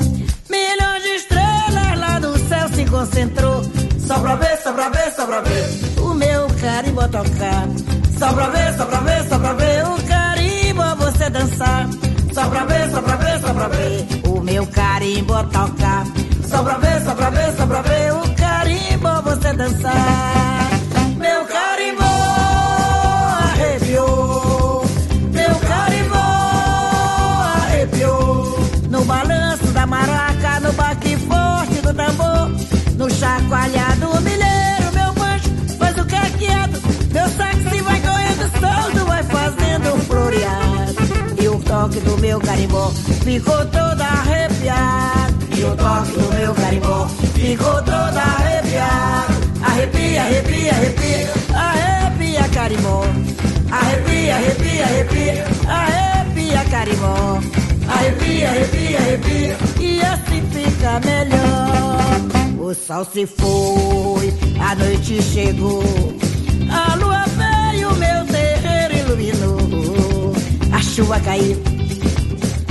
milhões 0.49 1.03
de 1.03 1.09
estrelas 1.17 1.99
lá 1.99 2.19
no 2.19 2.35
céu 2.49 2.67
se 2.69 2.83
concentrou, 2.85 3.61
só 4.07 4.17
pra 4.17 4.35
ver, 4.35 4.57
só 4.63 4.73
pra 4.73 4.89
ver, 4.89 5.13
só 5.15 5.25
pra 5.27 5.41
ver, 5.41 5.99
o 5.99 6.13
meu 6.15 6.47
carimbo 6.59 7.07
tocar, 7.09 7.67
só 8.17 8.33
pra 8.33 8.49
ver, 8.49 8.75
só 8.75 8.85
pra 8.87 8.99
ver, 9.01 9.29
só 9.29 9.37
pra 9.37 9.53
ver, 9.53 9.85
o 9.85 10.03
carimbo 10.07 10.95
você 10.95 11.29
dançar, 11.29 11.87
só 12.33 12.49
pra 12.49 12.65
ver, 12.65 12.89
só 12.89 13.01
pra 13.03 13.15
ver, 13.17 13.39
só 13.39 13.53
pra 13.53 13.67
ver, 13.67 14.07
o 14.25 14.41
meu 14.41 14.65
carimbo 14.65 15.43
tocar. 15.43 16.20
Só 16.51 16.61
pra 16.63 16.77
ver, 16.77 17.01
só 17.03 17.15
pra 17.15 17.29
ver, 17.29 17.55
só 17.55 17.65
pra 17.65 17.81
ver 17.81 18.13
o 18.13 18.35
carimbo 18.35 19.21
você 19.23 19.53
dançar. 19.53 20.69
Meu 21.17 21.45
carimbo 21.45 22.03
arrepiou. 23.53 24.85
Meu 25.31 25.55
carimbo 25.55 26.15
arrepiou. 27.63 28.59
No 28.89 29.05
balanço 29.05 29.65
da 29.67 29.87
maraca, 29.87 30.59
no 30.59 30.73
baque 30.73 31.15
forte 31.15 31.81
do 31.81 31.93
tambor. 31.93 32.51
No 32.97 33.09
chacoalhar 33.09 33.95
do 33.97 34.21
milheiro, 34.21 34.91
meu 34.93 35.13
mancho 35.13 35.49
faz 35.79 35.97
o 35.97 36.05
que 36.05 36.15
é. 36.15 36.67
Meu 37.13 37.29
táxi 37.37 37.81
vai 37.81 38.01
correndo 38.01 38.51
solto, 38.59 39.05
vai 39.05 39.23
fazendo 39.23 39.95
um 39.95 39.99
floreado. 40.01 40.95
E 41.41 41.47
o 41.47 41.59
toque 41.59 41.99
do 42.01 42.17
meu 42.17 42.39
carimbó 42.41 42.91
ficou 43.23 43.65
todo 43.67 44.01
arrepiado. 44.01 45.20
E 45.61 45.63
o 45.63 45.75
toque 45.75 46.11
do 46.13 46.33
meu 46.33 46.55
carimbó 46.55 47.07
ficou 47.35 47.75
toda 47.83 48.19
arrepiada. 48.19 49.27
Arrepia, 49.63 50.23
arrepia, 50.23 50.71
arrepia, 50.71 51.33
arrepia 51.53 52.49
carimbó. 52.49 53.03
Arrepia, 53.69 54.35
arrepia, 54.37 54.85
arrepia, 54.85 55.45
arrepia 55.67 56.65
carimbó. 56.71 57.39
Arrepia, 57.87 58.49
arrepia, 58.49 58.97
arrepia, 58.97 59.57
e 59.79 60.01
assim 60.01 60.41
fica 60.49 60.99
melhor. 61.01 62.59
O 62.59 62.73
sol 62.73 63.05
se 63.05 63.27
foi, 63.27 64.33
a 64.59 64.73
noite 64.73 65.21
chegou. 65.21 65.83
A 66.71 66.95
lua 66.95 67.25
veio, 67.37 67.93
meu 67.97 68.25
terreiro 68.25 68.95
iluminou. 68.97 70.33
A 70.71 70.81
chuva 70.81 71.19
caiu, 71.19 71.61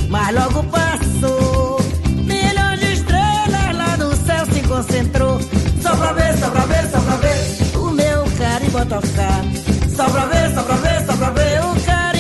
mas 0.08 0.34
logo 0.34 0.64
passou. 0.64 0.89
Concentrou. 4.80 5.38
Só 5.82 5.96
pra 5.96 6.12
ver, 6.12 6.38
só 6.38 6.50
pra 6.50 6.62
ver, 6.62 6.90
só 6.90 7.00
pra 7.00 7.16
ver 7.16 7.76
o 7.76 7.90
meu 7.90 8.24
carimbo 8.38 8.86
tocar. 8.86 9.44
Só 9.96 10.08
pra 10.08 10.24
ver, 10.26 10.54
só 10.54 10.62
pra 10.62 10.76
ver, 10.76 11.06
só 11.06 11.16
pra 11.16 11.30
ver 11.30 11.60
o 11.60 11.80
carimbo 11.84 12.10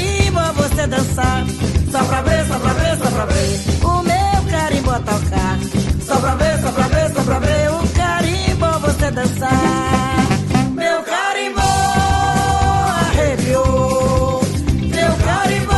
pra 3.20 3.26
ver 3.26 3.60
o 3.84 4.02
meu 4.02 4.50
carimbó 4.50 4.92
tocar. 5.00 5.58
Só 6.06 6.16
pra 6.16 6.34
ver, 6.36 6.60
só 6.60 6.72
pra 6.72 6.88
ver, 6.88 7.12
só 7.12 7.22
pra 7.22 7.38
ver 7.38 7.70
o 7.70 7.88
carimbó 7.88 8.78
você 8.78 9.10
dançar. 9.10 10.26
Meu 10.74 11.02
carimbó 11.02 11.60
arrepiou, 13.10 14.40
meu 14.80 15.16
carimbó 15.24 15.74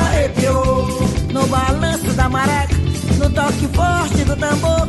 arrepiou. 0.00 0.86
No 1.32 1.46
balanço 1.48 2.12
da 2.12 2.28
maraca, 2.28 2.74
no 3.18 3.30
toque 3.30 3.68
forte 3.74 4.24
do 4.24 4.36
tambor, 4.36 4.86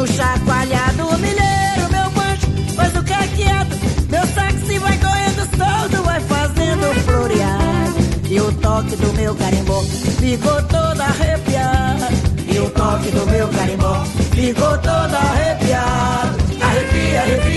no 0.00 0.06
chacoalhar 0.06 0.94
do 0.94 1.18
milheiro, 1.18 1.90
meu 1.90 2.10
banjo 2.10 2.46
faz 2.74 2.96
o 2.96 3.04
caqueado. 3.04 3.76
Meu 4.08 4.26
táxi 4.28 4.78
vai 4.78 4.96
correndo 4.96 5.42
solto, 5.58 6.02
vai 6.02 6.20
fazendo 6.20 6.94
florear. 7.04 7.92
E 8.30 8.40
o 8.40 8.50
toque 8.52 8.96
do 8.96 9.12
meu 9.12 9.34
carimbó 9.34 9.82
ficou 10.18 10.62
todo 10.62 11.00
arrepiado. 11.02 12.06
E 12.48 12.58
o 12.58 12.70
toque 12.70 13.10
do 13.10 13.26
meu 13.26 13.48
carimbó 13.48 14.02
ficou 14.32 14.78
todo 14.78 15.14
arrepiado. 15.14 16.38
Arrepia, 16.62 17.20
arrepia, 17.20 17.20
arrepia, 17.20 17.49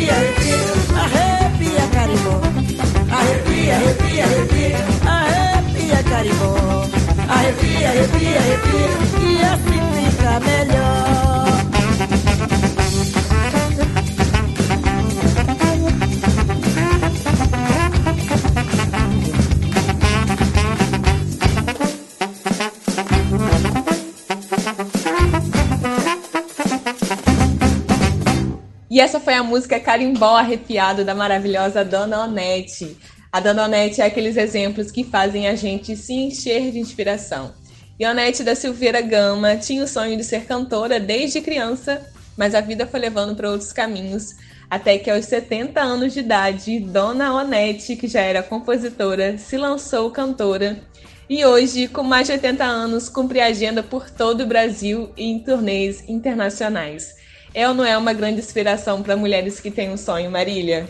música 29.73 29.79
Carimbó 29.79 30.35
Arrepiado 30.35 31.03
da 31.03 31.15
maravilhosa 31.15 31.83
Dona 31.83 32.25
Onete. 32.25 32.95
A 33.31 33.39
Dona 33.39 33.63
Onete 33.63 34.01
é 34.01 34.05
aqueles 34.05 34.37
exemplos 34.37 34.91
que 34.91 35.03
fazem 35.03 35.47
a 35.47 35.55
gente 35.55 35.95
se 35.97 36.13
encher 36.13 36.71
de 36.71 36.77
inspiração. 36.77 37.55
E 37.99 38.05
Onete 38.05 38.43
da 38.43 38.53
Silveira 38.53 39.01
Gama 39.01 39.55
tinha 39.55 39.83
o 39.83 39.87
sonho 39.87 40.15
de 40.15 40.23
ser 40.23 40.45
cantora 40.45 40.99
desde 40.99 41.41
criança, 41.41 42.05
mas 42.37 42.53
a 42.53 42.61
vida 42.61 42.85
foi 42.85 42.99
levando 42.99 43.35
para 43.35 43.49
outros 43.49 43.73
caminhos, 43.73 44.35
até 44.69 44.99
que 44.99 45.09
aos 45.09 45.25
70 45.25 45.81
anos 45.81 46.13
de 46.13 46.19
idade, 46.19 46.79
Dona 46.79 47.33
Onete, 47.33 47.95
que 47.95 48.07
já 48.07 48.21
era 48.21 48.43
compositora, 48.43 49.39
se 49.39 49.57
lançou 49.57 50.11
cantora 50.11 50.79
e 51.27 51.43
hoje, 51.45 51.87
com 51.87 52.03
mais 52.03 52.27
de 52.27 52.33
80 52.33 52.63
anos, 52.63 53.09
cumpre 53.09 53.39
agenda 53.41 53.81
por 53.81 54.09
todo 54.09 54.41
o 54.41 54.47
Brasil 54.47 55.09
e 55.17 55.23
em 55.23 55.39
turnês 55.39 56.07
internacionais. 56.07 57.22
É 57.53 57.67
ou 57.67 57.73
não 57.75 57.85
é 57.85 57.95
uma 57.95 58.13
grande 58.13 58.39
inspiração 58.39 59.03
para 59.03 59.15
mulheres 59.15 59.59
que 59.59 59.69
têm 59.69 59.91
um 59.91 59.97
sonho, 59.97 60.31
Marília? 60.31 60.87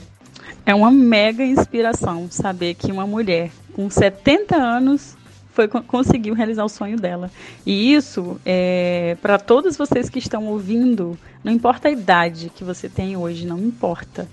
É 0.66 0.74
uma 0.74 0.90
mega 0.90 1.44
inspiração 1.44 2.28
saber 2.32 2.76
que 2.76 2.90
uma 2.90 3.06
mulher 3.06 3.52
com 3.74 3.90
70 3.90 4.56
anos 4.56 5.18
foi, 5.52 5.68
conseguiu 5.68 6.34
realizar 6.34 6.64
o 6.64 6.70
sonho 6.70 6.98
dela. 6.98 7.30
E 7.66 7.94
isso, 7.94 8.40
é, 8.46 9.18
para 9.22 9.38
todos 9.38 9.76
vocês 9.76 10.10
que 10.10 10.20
estão 10.20 10.48
ouvindo, 10.48 11.18
não 11.44 11.52
importa 11.52 11.90
a 11.90 11.92
idade 11.92 12.50
que 12.56 12.64
você 12.64 12.88
tem 12.88 13.18
hoje, 13.18 13.46
não 13.46 13.60
importa. 13.60 14.26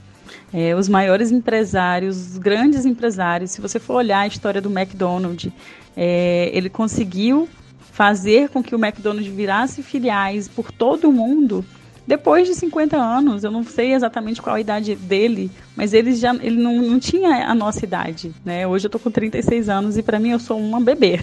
É, 0.53 0.73
os 0.77 0.89
maiores 0.89 1.33
empresários, 1.33 2.17
os 2.17 2.39
grandes 2.39 2.87
empresários, 2.87 3.51
se 3.51 3.61
você 3.61 3.81
for 3.81 3.95
olhar 3.95 4.21
a 4.21 4.27
história 4.29 4.61
do 4.61 4.71
McDonald's, 4.71 5.53
é, 5.97 6.49
ele 6.55 6.71
conseguiu 6.71 7.49
fazer 7.91 8.49
com 8.51 8.63
que 8.63 8.75
o 8.75 8.79
McDonald's 8.79 9.27
virasse 9.27 9.83
filiais 9.83 10.47
por 10.47 10.71
todo 10.71 11.09
o 11.09 11.13
mundo 11.13 11.65
depois 12.11 12.49
de 12.49 12.57
50 12.57 12.97
anos, 12.97 13.45
eu 13.45 13.53
não 13.53 13.63
sei 13.63 13.95
exatamente 13.95 14.43
qual 14.43 14.57
a 14.57 14.61
idade 14.61 14.97
dele, 14.97 15.49
mas 15.77 15.95
ele 15.95 16.13
já 16.17 16.35
ele 16.35 16.61
não, 16.61 16.83
não 16.83 16.99
tinha 16.99 17.47
a 17.47 17.55
nossa 17.55 17.85
idade, 17.85 18.35
né? 18.45 18.67
Hoje 18.67 18.87
eu 18.87 18.91
tô 18.91 18.99
com 18.99 19.13
36 19.13 19.69
anos 19.69 19.97
e 19.97 20.03
para 20.03 20.19
mim 20.19 20.31
eu 20.31 20.41
sou 20.41 20.59
uma 20.59 20.81
bebê. 20.81 21.21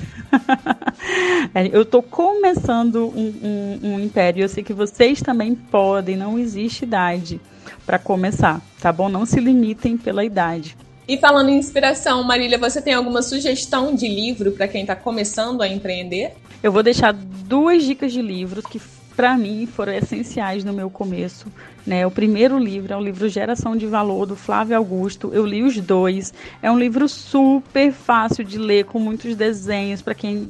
eu 1.73 1.83
tô 1.83 2.01
começando 2.01 3.05
um, 3.13 3.33
um, 3.43 3.79
um 3.83 3.99
império. 3.99 4.41
Eu 4.41 4.47
sei 4.47 4.63
que 4.63 4.71
vocês 4.71 5.21
também 5.21 5.53
podem, 5.55 6.15
não 6.15 6.39
existe 6.39 6.85
idade 6.85 7.41
para 7.85 7.99
começar, 7.99 8.61
tá 8.79 8.89
bom? 8.89 9.09
Não 9.09 9.25
se 9.25 9.41
limitem 9.41 9.97
pela 9.97 10.23
idade. 10.23 10.77
E 11.05 11.17
falando 11.17 11.49
em 11.49 11.57
inspiração, 11.57 12.23
Marília, 12.23 12.57
você 12.57 12.81
tem 12.81 12.93
alguma 12.93 13.21
sugestão 13.21 13.93
de 13.93 14.07
livro 14.07 14.53
para 14.53 14.69
quem 14.69 14.83
está 14.83 14.95
começando 14.95 15.61
a 15.61 15.67
empreender? 15.67 16.35
Eu 16.63 16.71
vou 16.71 16.81
deixar 16.81 17.11
duas 17.13 17.83
dicas 17.83 18.13
de 18.13 18.21
livros 18.21 18.65
que 18.65 18.79
para 19.17 19.35
mim 19.35 19.65
foram 19.65 19.91
essenciais 19.93 20.63
no 20.63 20.71
meu 20.71 20.91
começo. 20.91 21.47
Né? 21.87 22.05
O 22.05 22.11
primeiro 22.11 22.59
livro 22.59 22.93
é 22.93 22.95
o 22.95 23.01
livro 23.01 23.27
Geração 23.27 23.75
de 23.75 23.87
Valor, 23.87 24.27
do 24.27 24.35
Flávio 24.35 24.77
Augusto. 24.77 25.31
Eu 25.33 25.43
li 25.43 25.63
os 25.63 25.75
dois. 25.79 26.31
É 26.61 26.71
um 26.71 26.77
livro 26.77 27.09
super 27.09 27.91
fácil 27.91 28.43
de 28.43 28.59
ler, 28.59 28.85
com 28.85 28.99
muitos 28.99 29.35
desenhos. 29.35 30.03
Para 30.03 30.13
quem, 30.13 30.47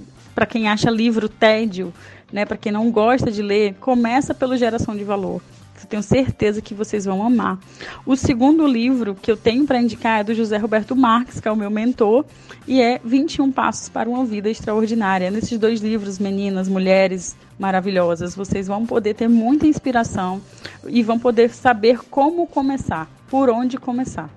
quem 0.49 0.67
acha 0.67 0.89
livro 0.89 1.29
tédio, 1.29 1.93
né? 2.29 2.43
para 2.43 2.57
quem 2.57 2.73
não 2.73 2.91
gosta 2.91 3.31
de 3.31 3.41
ler, 3.41 3.75
começa 3.75 4.33
pelo 4.33 4.57
Geração 4.57 4.97
de 4.97 5.05
Valor. 5.05 5.41
Eu 5.81 5.87
tenho 5.87 6.03
certeza 6.03 6.61
que 6.61 6.73
vocês 6.73 7.05
vão 7.05 7.23
amar. 7.25 7.57
O 8.05 8.17
segundo 8.17 8.67
livro 8.67 9.15
que 9.15 9.31
eu 9.31 9.37
tenho 9.37 9.65
para 9.65 9.79
indicar 9.79 10.19
é 10.19 10.23
do 10.25 10.33
José 10.33 10.57
Roberto 10.57 10.93
Marques, 10.93 11.39
que 11.39 11.47
é 11.47 11.51
o 11.51 11.55
meu 11.55 11.69
mentor, 11.69 12.25
e 12.67 12.81
é 12.81 12.99
21 13.01 13.49
Passos 13.49 13.87
para 13.87 14.09
uma 14.09 14.25
Vida 14.25 14.49
Extraordinária. 14.49 15.31
Nesses 15.31 15.57
dois 15.57 15.79
livros, 15.79 16.19
meninas, 16.19 16.67
mulheres 16.67 17.37
maravilhosas, 17.57 18.35
vocês 18.35 18.67
vão 18.67 18.85
poder 18.85 19.15
ter 19.15 19.27
muita 19.27 19.65
inspiração 19.65 20.41
e 20.87 21.01
vão 21.01 21.17
poder 21.17 21.49
saber 21.49 21.99
como 22.09 22.45
começar, 22.47 23.09
por 23.29 23.49
onde 23.49 23.77
começar. 23.77 24.29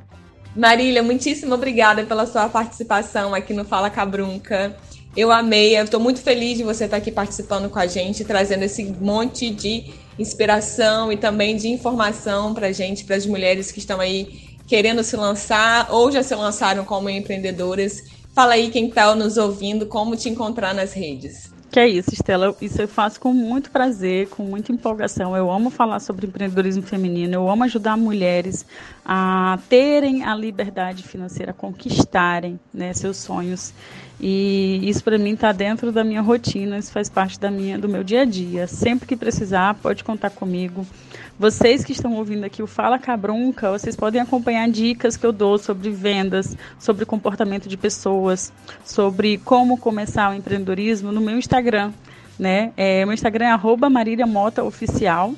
Marília, 0.56 1.02
muitíssimo 1.02 1.54
obrigada 1.54 2.02
pela 2.04 2.26
sua 2.26 2.48
participação 2.48 3.34
aqui 3.34 3.54
no 3.54 3.64
Fala 3.64 3.88
Cabrunca. 3.88 4.76
Eu 5.16 5.30
amei, 5.30 5.78
eu 5.78 5.84
estou 5.84 6.00
muito 6.00 6.20
feliz 6.20 6.56
de 6.56 6.64
você 6.64 6.84
estar 6.84 6.96
aqui 6.96 7.12
participando 7.12 7.68
com 7.68 7.78
a 7.78 7.86
gente, 7.86 8.24
trazendo 8.24 8.62
esse 8.62 8.84
monte 8.84 9.50
de 9.50 9.92
inspiração 10.18 11.10
e 11.12 11.16
também 11.16 11.56
de 11.56 11.68
informação 11.68 12.54
para 12.54 12.68
a 12.68 12.72
gente, 12.72 13.04
para 13.04 13.16
as 13.16 13.26
mulheres 13.26 13.70
que 13.72 13.78
estão 13.78 14.00
aí 14.00 14.50
querendo 14.66 15.02
se 15.02 15.16
lançar 15.16 15.88
ou 15.90 16.12
já 16.12 16.22
se 16.22 16.34
lançaram 16.34 16.84
como 16.84 17.10
empreendedoras. 17.10 18.04
Fala 18.32 18.54
aí 18.54 18.70
quem 18.70 18.88
está 18.88 19.12
nos 19.14 19.36
ouvindo, 19.36 19.86
como 19.86 20.16
te 20.16 20.28
encontrar 20.28 20.72
nas 20.72 20.92
redes. 20.92 21.52
Que 21.70 21.78
é 21.78 21.88
isso, 21.88 22.12
Estela. 22.12 22.54
Isso 22.60 22.82
eu 22.82 22.88
faço 22.88 23.20
com 23.20 23.32
muito 23.32 23.70
prazer, 23.70 24.28
com 24.28 24.42
muita 24.42 24.72
empolgação. 24.72 25.36
Eu 25.36 25.48
amo 25.48 25.70
falar 25.70 26.00
sobre 26.00 26.26
empreendedorismo 26.26 26.82
feminino, 26.82 27.34
eu 27.34 27.48
amo 27.48 27.62
ajudar 27.62 27.96
mulheres 27.96 28.66
a 29.12 29.58
terem 29.68 30.22
a 30.22 30.32
liberdade 30.36 31.02
financeira, 31.02 31.50
a 31.50 31.54
conquistarem 31.54 32.60
né, 32.72 32.92
seus 32.92 33.16
sonhos. 33.16 33.74
E 34.20 34.78
isso 34.84 35.02
para 35.02 35.18
mim 35.18 35.32
está 35.32 35.50
dentro 35.50 35.90
da 35.90 36.04
minha 36.04 36.20
rotina, 36.20 36.78
isso 36.78 36.92
faz 36.92 37.08
parte 37.08 37.40
da 37.40 37.50
minha, 37.50 37.76
do 37.76 37.88
meu 37.88 38.04
dia 38.04 38.20
a 38.20 38.24
dia. 38.24 38.68
Sempre 38.68 39.08
que 39.08 39.16
precisar, 39.16 39.74
pode 39.74 40.04
contar 40.04 40.30
comigo. 40.30 40.86
Vocês 41.36 41.82
que 41.82 41.90
estão 41.90 42.14
ouvindo 42.14 42.44
aqui 42.44 42.62
o 42.62 42.68
Fala 42.68 43.00
Cabrunca, 43.00 43.72
vocês 43.72 43.96
podem 43.96 44.20
acompanhar 44.20 44.68
dicas 44.68 45.16
que 45.16 45.26
eu 45.26 45.32
dou 45.32 45.58
sobre 45.58 45.90
vendas, 45.90 46.56
sobre 46.78 47.04
comportamento 47.04 47.68
de 47.68 47.76
pessoas, 47.76 48.52
sobre 48.84 49.38
como 49.38 49.76
começar 49.76 50.30
o 50.30 50.34
empreendedorismo 50.34 51.10
no 51.10 51.20
meu 51.20 51.36
Instagram. 51.36 51.90
Né? 52.38 52.72
É, 52.76 53.04
meu 53.04 53.12
Instagram 53.14 53.46
é 53.46 53.50
arroba 53.50 53.90
Oficial. 54.64 55.34